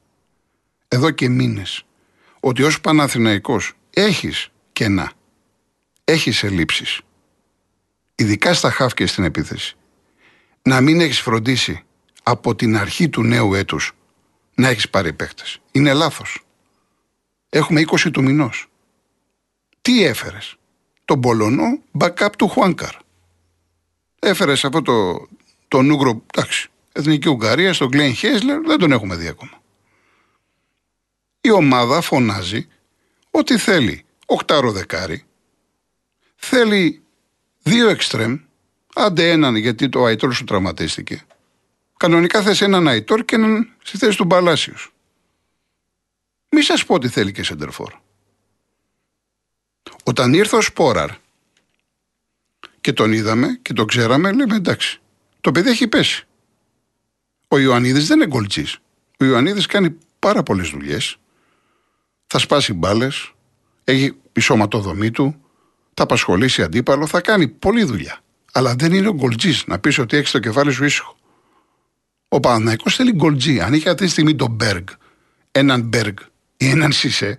εδώ 0.88 1.10
και 1.10 1.28
μήνες 1.28 1.84
ότι 2.40 2.62
ως 2.62 2.80
Παναθηναϊκός 2.80 3.72
έχεις 3.90 4.48
κενά, 4.72 5.12
έχεις 6.04 6.42
ελλείψεις, 6.42 7.00
ειδικά 8.14 8.54
στα 8.54 8.70
χάφια 8.70 9.06
στην 9.06 9.24
επίθεση, 9.24 9.76
να 10.62 10.80
μην 10.80 11.00
έχεις 11.00 11.20
φροντίσει 11.20 11.82
από 12.22 12.54
την 12.54 12.76
αρχή 12.76 13.08
του 13.08 13.22
νέου 13.22 13.54
έτους 13.54 13.92
να 14.54 14.68
έχεις 14.68 14.90
πάρει 14.90 15.12
παίχτες. 15.12 15.60
Είναι 15.72 15.92
λάθος. 15.92 16.44
Έχουμε 17.48 17.80
20 17.80 18.10
του 18.12 18.22
μηνός. 18.22 18.66
Τι 19.82 20.04
έφερες, 20.04 20.56
τον 21.04 21.20
Πολωνό 21.20 21.82
backup 21.98 22.30
του 22.38 22.48
Χουάνκαρ. 22.48 22.94
Έφερες 24.18 24.64
αυτό 24.64 24.82
το, 24.82 25.28
το 25.68 25.82
νούγκρο, 25.82 26.22
εντάξει, 26.34 26.68
Εθνική 26.92 27.28
Ουγγαρία, 27.28 27.72
στον 27.72 27.88
Γκλέιν 27.88 28.14
Χέσλερ, 28.14 28.60
δεν 28.60 28.78
τον 28.78 28.92
έχουμε 28.92 29.16
δει 29.16 29.28
ακόμα. 29.28 29.62
Η 31.40 31.50
ομάδα 31.50 32.00
φωνάζει 32.00 32.68
ότι 33.30 33.58
θέλει 33.58 34.04
οκτάρο 34.26 34.72
δεκάρι, 34.72 35.24
θέλει 36.36 37.02
δύο 37.62 37.88
εξτρέμ, 37.88 38.38
άντε 38.94 39.30
έναν 39.30 39.56
γιατί 39.56 39.88
το 39.88 40.04
Αϊτόρ 40.04 40.34
σου 40.34 40.44
τραυματίστηκε, 40.44 41.24
Κανονικά 42.02 42.42
θες 42.42 42.60
έναν 42.60 42.88
Αϊτόρ 42.88 43.24
και 43.24 43.34
έναν 43.34 43.68
στη 43.82 43.98
θέση 43.98 44.16
του 44.16 44.24
Μπαλάσιου. 44.24 44.74
Μη 46.48 46.62
σας 46.62 46.84
πω 46.84 46.94
ότι 46.94 47.08
θέλει 47.08 47.32
και 47.32 47.42
σεντερφόρ. 47.42 47.92
Όταν 50.04 50.34
ήρθε 50.34 50.56
ο 50.56 50.60
Σπόραρ 50.60 51.10
και 52.80 52.92
τον 52.92 53.12
είδαμε 53.12 53.58
και 53.62 53.72
τον 53.72 53.86
ξέραμε, 53.86 54.32
λέμε 54.32 54.54
εντάξει. 54.54 55.00
Το 55.40 55.52
παιδί 55.52 55.70
έχει 55.70 55.88
πέσει. 55.88 56.26
Ο 57.48 57.58
Ιωαννίδης 57.58 58.06
δεν 58.06 58.16
είναι 58.16 58.26
γκολτζή. 58.26 58.64
Ο 59.18 59.24
Ιωαννίδης 59.24 59.66
κάνει 59.66 59.98
πάρα 60.18 60.42
πολλές 60.42 60.68
δουλειές. 60.68 61.16
Θα 62.26 62.38
σπάσει 62.38 62.72
μπάλες. 62.72 63.32
Έχει 63.84 64.16
η 64.32 64.40
σωματοδομή 64.40 65.10
του. 65.10 65.40
Θα 65.94 66.02
απασχολήσει 66.02 66.62
αντίπαλο. 66.62 67.06
Θα 67.06 67.20
κάνει 67.20 67.48
πολλή 67.48 67.84
δουλειά. 67.84 68.20
Αλλά 68.52 68.74
δεν 68.74 68.92
είναι 68.92 69.08
ο 69.08 69.14
γκολτζή 69.14 69.60
να 69.66 69.78
πεις 69.78 69.98
ότι 69.98 70.16
έχεις 70.16 70.30
το 70.30 70.38
κεφάλι 70.38 70.72
σου 70.72 70.84
ήσυχο. 70.84 71.16
Ο 72.34 72.40
Παναθυναϊκό 72.40 72.90
θέλει 72.90 73.12
γκολτζή. 73.12 73.60
Αν 73.60 73.74
είχε 73.74 73.90
αυτή 73.90 74.04
τη 74.04 74.10
στιγμή 74.10 74.34
τον 74.34 74.50
Μπέργκ, 74.50 74.86
έναν 75.50 75.82
Μπέργκ 75.82 76.16
ή 76.56 76.68
έναν 76.68 76.92
Σισε, 76.92 77.38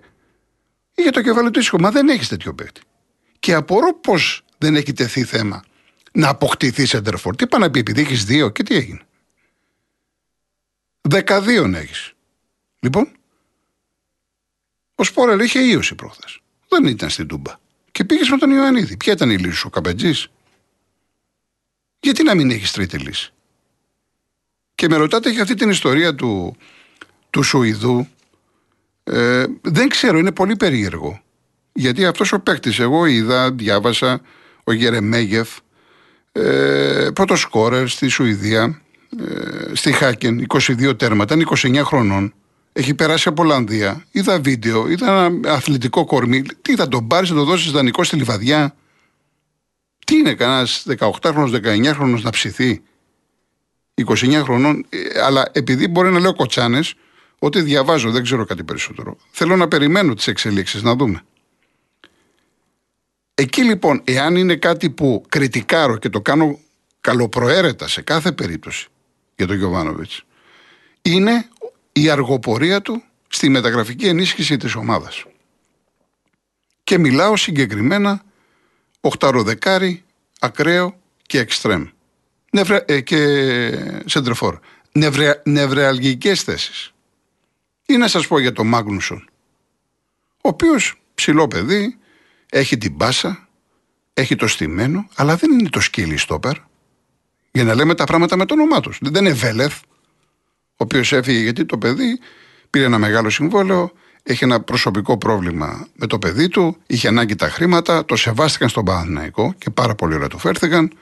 είχε 0.94 1.10
το 1.10 1.22
κεφάλαιο 1.22 1.50
του 1.50 1.58
ήσυχο. 1.58 1.80
Μα 1.80 1.90
δεν 1.90 2.08
έχεις 2.08 2.28
τέτοιο 2.28 2.54
παίκτη. 2.54 2.80
Και 3.38 3.54
απορώ 3.54 3.94
πώς 3.94 4.44
δεν 4.58 4.76
έχει 4.76 4.92
τεθεί 4.92 5.24
θέμα 5.24 5.64
να 6.12 6.28
αποκτηθεί 6.28 6.86
σεντερφόρ. 6.86 7.36
Τι 7.36 7.46
πάει 7.46 7.60
να 7.60 7.70
πει, 7.70 7.78
επειδή 7.78 8.00
έχεις 8.00 8.24
δύο 8.24 8.48
και 8.50 8.62
τι 8.62 8.74
έγινε. 8.74 9.00
Δεκαδύο 11.00 11.64
έχεις. 11.74 12.12
Λοιπόν, 12.80 13.12
ο 14.94 15.04
Σπόρελ 15.04 15.40
είχε 15.40 15.58
ίωση 15.60 15.94
προχθές. 15.94 16.40
Δεν 16.68 16.84
ήταν 16.84 17.10
στην 17.10 17.26
Τούμπα. 17.26 17.52
Και 17.90 18.04
πήγες 18.04 18.28
με 18.28 18.36
τον 18.36 18.50
Ιωαννίδη. 18.50 18.96
Ποια 18.96 19.12
ήταν 19.12 19.30
η 19.30 19.38
λύση 19.38 19.56
σου, 19.56 19.64
ο 19.66 19.70
Καπετζής; 19.70 20.28
Γιατί 22.00 22.22
να 22.22 22.34
μην 22.34 22.50
έχεις 22.50 22.72
τρίτη 22.72 22.98
λύση; 22.98 23.33
Και 24.74 24.88
με 24.88 24.96
ρωτάτε 24.96 25.30
για 25.30 25.42
αυτή 25.42 25.54
την 25.54 25.70
ιστορία 25.70 26.14
του, 26.14 26.56
του 27.30 27.42
Σουηδού. 27.42 28.08
Ε, 29.04 29.44
δεν 29.60 29.88
ξέρω, 29.88 30.18
είναι 30.18 30.32
πολύ 30.32 30.56
περίεργο. 30.56 31.22
Γιατί 31.72 32.06
αυτός 32.06 32.32
ο 32.32 32.40
παίκτης, 32.40 32.78
εγώ 32.78 33.06
είδα, 33.06 33.52
διάβασα, 33.52 34.20
ο 34.64 34.72
Γερεμέγεφ, 34.72 35.48
ε, 36.32 37.08
πρώτο 37.14 37.36
σκόρερ 37.36 37.88
στη 37.88 38.08
Σουηδία, 38.08 38.80
ε, 39.20 39.74
στη 39.74 39.92
Χάκεν, 39.92 40.46
22 40.48 40.98
τέρματα, 40.98 41.34
είναι 41.34 41.42
29 41.42 41.84
χρονών. 41.84 42.34
Έχει 42.72 42.94
περάσει 42.94 43.28
από 43.28 43.42
Ολλανδία. 43.42 44.04
Είδα 44.10 44.40
βίντεο, 44.40 44.88
είδα 44.88 45.24
ένα 45.24 45.54
αθλητικό 45.54 46.04
κορμί. 46.04 46.42
Τι 46.62 46.74
θα 46.74 46.88
τον 46.88 47.06
πάρεις, 47.06 47.28
θα 47.28 47.34
τον 47.34 47.44
δώσεις 47.44 47.72
δανεικό 47.72 48.04
στη 48.04 48.16
λιβαδιά; 48.16 48.74
Τι 50.06 50.16
είναι 50.16 50.34
κανένας 50.34 50.86
18χρονο, 50.98 51.48
19χρονο 51.48 52.20
να 52.22 52.30
ψηθεί; 52.30 52.82
29 53.94 54.42
χρονών, 54.42 54.86
ε, 54.88 55.20
αλλά 55.20 55.50
επειδή 55.52 55.88
μπορεί 55.88 56.10
να 56.10 56.18
λέω 56.18 56.34
κοτσάνες, 56.34 56.94
ότι 57.38 57.60
διαβάζω, 57.60 58.10
δεν 58.10 58.22
ξέρω 58.22 58.44
κάτι 58.44 58.64
περισσότερο. 58.64 59.16
Θέλω 59.30 59.56
να 59.56 59.68
περιμένω 59.68 60.14
τις 60.14 60.26
εξελίξεις, 60.26 60.82
να 60.82 60.94
δούμε. 60.94 61.22
Εκεί 63.34 63.62
λοιπόν, 63.62 64.00
εάν 64.04 64.36
είναι 64.36 64.56
κάτι 64.56 64.90
που 64.90 65.24
κριτικάρω 65.28 65.96
και 65.96 66.08
το 66.08 66.20
κάνω 66.20 66.58
καλοπροαίρετα 67.00 67.88
σε 67.88 68.02
κάθε 68.02 68.32
περίπτωση 68.32 68.88
για 69.36 69.46
τον 69.46 69.56
Γιωβάνοβιτς, 69.56 70.24
είναι 71.02 71.48
η 71.92 72.10
αργοπορία 72.10 72.82
του 72.82 73.02
στη 73.28 73.48
μεταγραφική 73.48 74.06
ενίσχυση 74.06 74.56
της 74.56 74.74
ομάδας. 74.74 75.24
Και 76.84 76.98
μιλάω 76.98 77.36
συγκεκριμένα 77.36 78.22
οχταροδεκάρι, 79.00 80.04
ακραίο 80.38 81.00
και 81.26 81.38
εξτρέμ 81.38 81.86
νευρα, 82.54 82.84
ε, 82.86 83.00
και 83.00 83.18
σεντρεφόρ. 84.04 84.58
Νευρε, 84.92 85.40
νευρεαλγικές 85.44 86.42
θέσεις. 86.42 86.94
Ή 87.86 87.96
να 87.96 88.08
σας 88.08 88.26
πω 88.26 88.38
για 88.38 88.52
τον 88.52 88.66
Μάγνουσον, 88.66 89.28
ο 90.36 90.48
οποίος 90.48 91.00
ψηλό 91.14 91.48
παιδί, 91.48 91.98
έχει 92.50 92.78
την 92.78 92.96
πάσα, 92.96 93.48
έχει 94.14 94.36
το 94.36 94.46
στημένο, 94.46 95.08
αλλά 95.14 95.36
δεν 95.36 95.50
είναι 95.50 95.68
το 95.68 95.80
σκύλι 95.80 96.16
στόπερ. 96.16 96.56
Για 97.50 97.64
να 97.64 97.74
λέμε 97.74 97.94
τα 97.94 98.04
πράγματα 98.04 98.36
με 98.36 98.44
το 98.46 98.54
όνομά 98.54 98.80
τους. 98.80 98.98
Δεν 99.00 99.24
είναι 99.24 99.34
Βέλεθ, 99.34 99.80
ο 100.70 100.76
οποίος 100.76 101.12
έφυγε 101.12 101.38
γιατί 101.38 101.64
το 101.64 101.78
παιδί 101.78 102.18
πήρε 102.70 102.84
ένα 102.84 102.98
μεγάλο 102.98 103.30
συμβόλαιο, 103.30 103.92
έχει 104.22 104.44
ένα 104.44 104.60
προσωπικό 104.60 105.18
πρόβλημα 105.18 105.86
με 105.94 106.06
το 106.06 106.18
παιδί 106.18 106.48
του, 106.48 106.76
είχε 106.86 107.08
ανάγκη 107.08 107.34
τα 107.34 107.48
χρήματα, 107.48 108.04
το 108.04 108.16
σεβάστηκαν 108.16 108.68
στον 108.68 108.84
Παναθηναϊκό 108.84 109.54
και 109.58 109.70
πάρα 109.70 109.94
πολύ 109.94 110.14
ωραία 110.14 110.28
του 110.28 110.38
φέρθηκαν. 110.38 110.92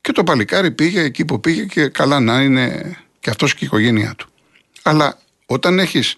Και 0.00 0.12
το 0.12 0.24
παλικάρι 0.24 0.70
πήγε 0.70 1.00
εκεί 1.00 1.24
που 1.24 1.40
πήγε 1.40 1.64
και 1.64 1.88
καλά 1.88 2.20
να 2.20 2.42
είναι 2.42 2.96
και 3.20 3.30
αυτός 3.30 3.54
και 3.54 3.64
η 3.64 3.66
οικογένειά 3.66 4.14
του. 4.14 4.28
Αλλά 4.82 5.18
όταν 5.46 5.78
έχεις 5.78 6.16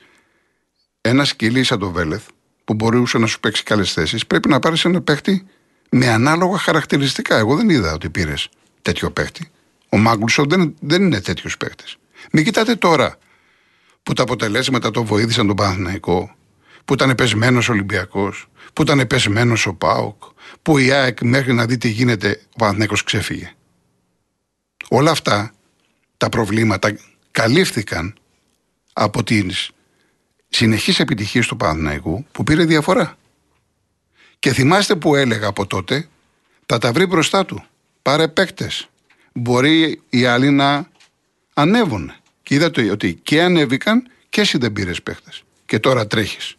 ένα 1.01 1.25
σκυλί 1.25 1.65
σαν 1.65 1.79
το 1.79 1.91
Βέλεθ, 1.91 2.27
που 2.65 2.75
μπορούσε 2.75 3.19
να 3.19 3.27
σου 3.27 3.41
παίξει 3.41 3.63
καλές 3.63 3.93
θέσεις, 3.93 4.27
πρέπει 4.27 4.49
να 4.49 4.59
πάρεις 4.59 4.85
ένα 4.85 5.01
παίχτη 5.01 5.47
με 5.91 6.09
ανάλογα 6.09 6.59
χαρακτηριστικά. 6.59 7.37
Εγώ 7.37 7.57
δεν 7.57 7.69
είδα 7.69 7.93
ότι 7.93 8.11
πήρες 8.11 8.49
τέτοιο 8.83 9.11
παίχτη. 9.11 9.51
Ο 9.89 9.97
Μάγκλουσον 9.97 10.49
δεν, 10.49 10.75
δεν 10.81 11.03
είναι 11.03 11.21
τέτοιος 11.21 11.57
παίχτης. 11.57 11.97
Μην 12.33 12.45
κοιτάτε 12.45 12.75
τώρα 12.75 13.19
που 14.03 14.13
τα 14.13 14.23
αποτελέσματα 14.23 14.91
το 14.91 15.05
βοήθησαν 15.05 15.47
τον 15.47 15.57
Παναθηναϊκό, 15.57 16.35
που 16.85 16.93
ήταν 16.95 17.15
πεσμένος 17.15 17.69
Ολυμπιακός, 17.69 18.49
που 18.73 18.83
ήταν 18.83 19.07
πεσμένος 19.07 19.67
ο 19.67 19.75
Πάοκ, 19.75 20.23
που 20.63 20.79
η 20.79 20.91
ΑΕΚ 20.91 21.21
μέχρι 21.21 21.53
να 21.53 21.67
δει 21.67 21.79
τι 21.79 21.89
γίνεται, 21.89 22.41
ο 22.47 22.57
Παναθηναϊκός 22.59 23.03
ξέφυγε. 23.03 23.55
Όλα 24.95 25.11
αυτά 25.11 25.53
τα 26.17 26.29
προβλήματα 26.29 26.99
καλύφθηκαν 27.31 28.19
από 28.93 29.23
τις 29.25 29.71
συνεχείς 30.49 31.01
επιτυχίες 31.01 31.47
του 31.47 31.57
Παναθηναϊκού 31.57 32.27
που 32.33 32.45
πήρε 32.45 32.65
διαφορά. 32.65 33.17
Και 34.39 34.53
θυμάστε 34.53 34.97
που 34.97 35.15
έλεγα 35.15 35.47
από 35.47 35.67
τότε, 35.67 36.09
θα 36.67 36.79
τα 36.79 36.93
βρει 36.93 37.07
μπροστά 37.07 37.45
του. 37.45 37.65
Πάρε 38.03 38.29
παίκτες. 38.29 38.89
Μπορεί 39.33 40.03
οι 40.11 40.25
άλλοι 40.25 40.51
να 40.51 40.89
ανέβουν. 41.55 42.13
Και 42.43 42.55
είδατε 42.55 42.91
ότι 42.91 43.15
και 43.15 43.43
ανέβηκαν 43.43 44.11
και 44.29 44.41
εσύ 44.41 44.59
δεν 44.59 44.73
πήρες 44.73 45.03
παίκτες. 45.03 45.43
Και 45.67 45.79
τώρα 45.79 46.07
τρέχεις. 46.07 46.55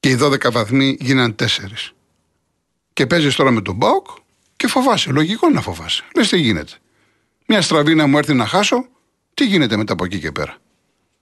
Και 0.00 0.08
οι 0.08 0.18
12 0.20 0.50
βαθμοί 0.50 0.96
γίναν 1.00 1.34
4. 1.34 1.94
Και 2.92 3.06
παίζεις 3.06 3.34
τώρα 3.34 3.50
με 3.50 3.62
τον 3.62 3.74
Μπάουκ 3.74 4.06
Και 4.58 4.66
φοβάσαι. 4.66 5.10
Λογικό 5.10 5.48
να 5.48 5.60
φοβάσαι. 5.60 6.04
Λες 6.14 6.28
τι 6.28 6.38
γίνεται. 6.38 6.72
Μια 7.46 7.62
στραβή 7.62 7.94
να 7.94 8.06
μου 8.06 8.18
έρθει 8.18 8.34
να 8.34 8.46
χάσω, 8.46 8.86
τι 9.34 9.46
γίνεται 9.46 9.76
μετά 9.76 9.92
από 9.92 10.04
εκεί 10.04 10.18
και 10.18 10.32
πέρα. 10.32 10.56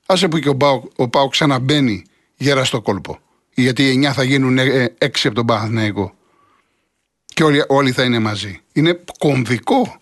Άσε 0.06 0.28
που 0.28 0.38
και 0.38 0.48
ο 0.48 0.56
Πάοκ, 0.56 0.84
ο 0.96 1.08
Πάοκ 1.08 1.30
ξαναμπαίνει 1.30 2.04
γέρα 2.36 2.64
στο 2.64 2.80
κόλπο. 2.80 3.18
Γιατί 3.54 3.88
οι 3.88 4.06
9 4.06 4.12
θα 4.12 4.22
γίνουν 4.22 4.58
6 4.58 4.62
ε, 4.62 4.88
από 4.98 5.34
τον 5.34 5.46
Παναθηναϊκό. 5.46 6.14
Και 7.24 7.44
όλοι, 7.44 7.64
όλοι 7.68 7.92
θα 7.92 8.04
είναι 8.04 8.18
μαζί. 8.18 8.60
Είναι 8.72 9.00
κομβικό 9.18 10.00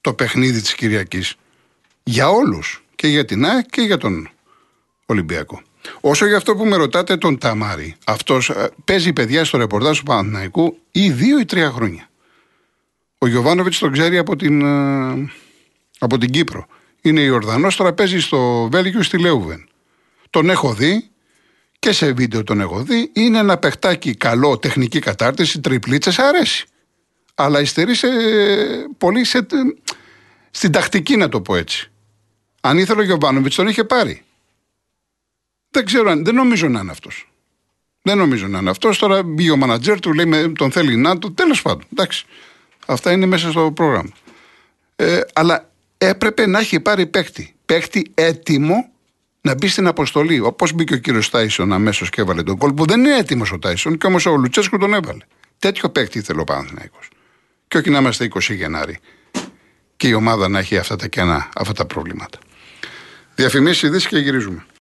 το 0.00 0.14
παιχνίδι 0.14 0.60
της 0.60 0.74
Κυριακής. 0.74 1.34
Για 2.02 2.28
όλους. 2.28 2.84
Και 2.94 3.06
για 3.06 3.24
την 3.24 3.44
ΑΕΚ 3.44 3.66
και 3.70 3.80
για 3.80 3.96
τον 3.96 4.28
Ολυμπιακό. 5.06 5.62
Όσο 6.00 6.26
για 6.26 6.36
αυτό 6.36 6.56
που 6.56 6.64
με 6.64 6.76
ρωτάτε 6.76 7.16
τον 7.16 7.38
Ταμάρη, 7.38 7.96
αυτός 8.04 8.50
ε, 8.50 8.70
παίζει 8.84 9.12
παιδιά 9.12 9.44
στο 9.44 9.58
ρεπορτάζ 9.58 9.98
του 9.98 10.04
Παναθηναϊκού 10.04 10.78
ή 10.90 11.10
δύο 11.10 11.38
ή 11.38 11.44
τρία 11.44 11.70
χρόνια. 11.70 12.08
Ο 13.24 13.26
Γιωβάνοβιτς 13.26 13.78
τον 13.78 13.92
ξέρει 13.92 14.18
από 14.18 14.36
την, 14.36 14.60
ε, 14.60 15.32
από 15.98 16.18
την 16.18 16.30
Κύπρο. 16.30 16.66
Είναι 17.02 17.20
Ιορδανός, 17.20 17.76
τώρα 17.76 17.92
παίζει 17.92 18.20
στο 18.20 18.68
Βέλγιο 18.70 19.02
στη 19.02 19.18
Λέουβεν. 19.18 19.68
Τον 20.30 20.50
έχω 20.50 20.74
δει 20.74 21.08
και 21.78 21.92
σε 21.92 22.12
βίντεο 22.12 22.44
τον 22.44 22.60
έχω 22.60 22.82
δει. 22.82 23.10
Είναι 23.12 23.38
ένα 23.38 23.56
παιχτάκι 23.56 24.14
καλό, 24.14 24.58
τεχνική 24.58 24.98
κατάρτιση, 24.98 25.60
τριπλίτσε, 25.60 26.22
αρέσει. 26.22 26.66
Αλλά 27.34 27.60
υστερεί 27.60 27.94
σε, 27.94 28.08
πολύ 28.98 29.24
σε, 29.24 29.46
στην 30.50 30.72
τακτική, 30.72 31.16
να 31.16 31.28
το 31.28 31.40
πω 31.40 31.56
έτσι. 31.56 31.90
Αν 32.60 32.78
ήθελε 32.78 33.00
ο 33.00 33.04
Γιωβάνοβιτς, 33.04 33.54
τον 33.54 33.68
είχε 33.68 33.84
πάρει. 33.84 34.22
Δεν 35.70 35.84
ξέρω 35.84 36.10
αν, 36.10 36.24
δεν 36.24 36.34
νομίζω 36.34 36.68
να 36.68 36.80
είναι 36.80 36.90
αυτός. 36.90 37.32
Δεν 38.02 38.18
νομίζω 38.18 38.46
να 38.46 38.58
είναι 38.58 38.70
αυτός. 38.70 38.98
Τώρα 38.98 39.22
μπήκε 39.22 39.50
ο 39.50 39.56
μανατζέρ 39.56 40.00
του, 40.00 40.12
λέει 40.12 40.52
τον 40.52 40.70
θέλει 40.70 40.96
να 40.96 41.18
του. 41.18 41.34
Τέλος 41.34 41.62
πάντων. 41.62 41.84
Εντάξει. 41.92 42.26
Αυτά 42.86 43.12
είναι 43.12 43.26
μέσα 43.26 43.50
στο 43.50 43.72
πρόγραμμα. 43.72 44.10
Ε, 44.96 45.20
αλλά 45.32 45.70
έπρεπε 45.98 46.46
να 46.46 46.58
έχει 46.58 46.80
πάρει 46.80 47.06
παίκτη. 47.06 47.54
Παίκτη 47.66 48.10
έτοιμο 48.14 48.88
να 49.40 49.54
μπει 49.54 49.68
στην 49.68 49.86
αποστολή. 49.86 50.40
Όπως 50.40 50.72
μπήκε 50.72 50.94
ο 50.94 50.96
κύριος 50.96 51.30
Τάισον 51.30 51.72
αμέσως 51.72 52.10
και 52.10 52.20
έβαλε 52.20 52.42
τον 52.42 52.56
κόλπο. 52.58 52.84
Δεν 52.84 53.00
είναι 53.00 53.16
έτοιμος 53.16 53.52
ο 53.52 53.58
Τάισον 53.58 53.98
και 53.98 54.06
όμως 54.06 54.26
ο 54.26 54.36
Λουτσέσκου 54.36 54.78
τον 54.78 54.94
έβαλε. 54.94 55.24
Τέτοιο 55.58 55.88
παίκτη 55.88 56.18
ήθελε 56.18 56.40
ο 56.40 56.44
Παναθυναϊκό. 56.44 56.98
Και 57.68 57.78
όχι 57.78 57.90
να 57.90 57.98
είμαστε 57.98 58.28
20 58.34 58.40
Γενάρη 58.40 58.98
και 59.96 60.08
η 60.08 60.12
ομάδα 60.12 60.48
να 60.48 60.58
έχει 60.58 60.76
αυτά 60.76 60.96
τα 60.96 61.08
κενά, 61.08 61.48
αυτά 61.56 61.72
τα 61.72 61.86
προβλήματα. 61.86 62.38
Διαφημίσεις, 63.34 63.82
ειδήσεις 63.82 64.08
και 64.08 64.18
γυρίζουμε. 64.18 64.64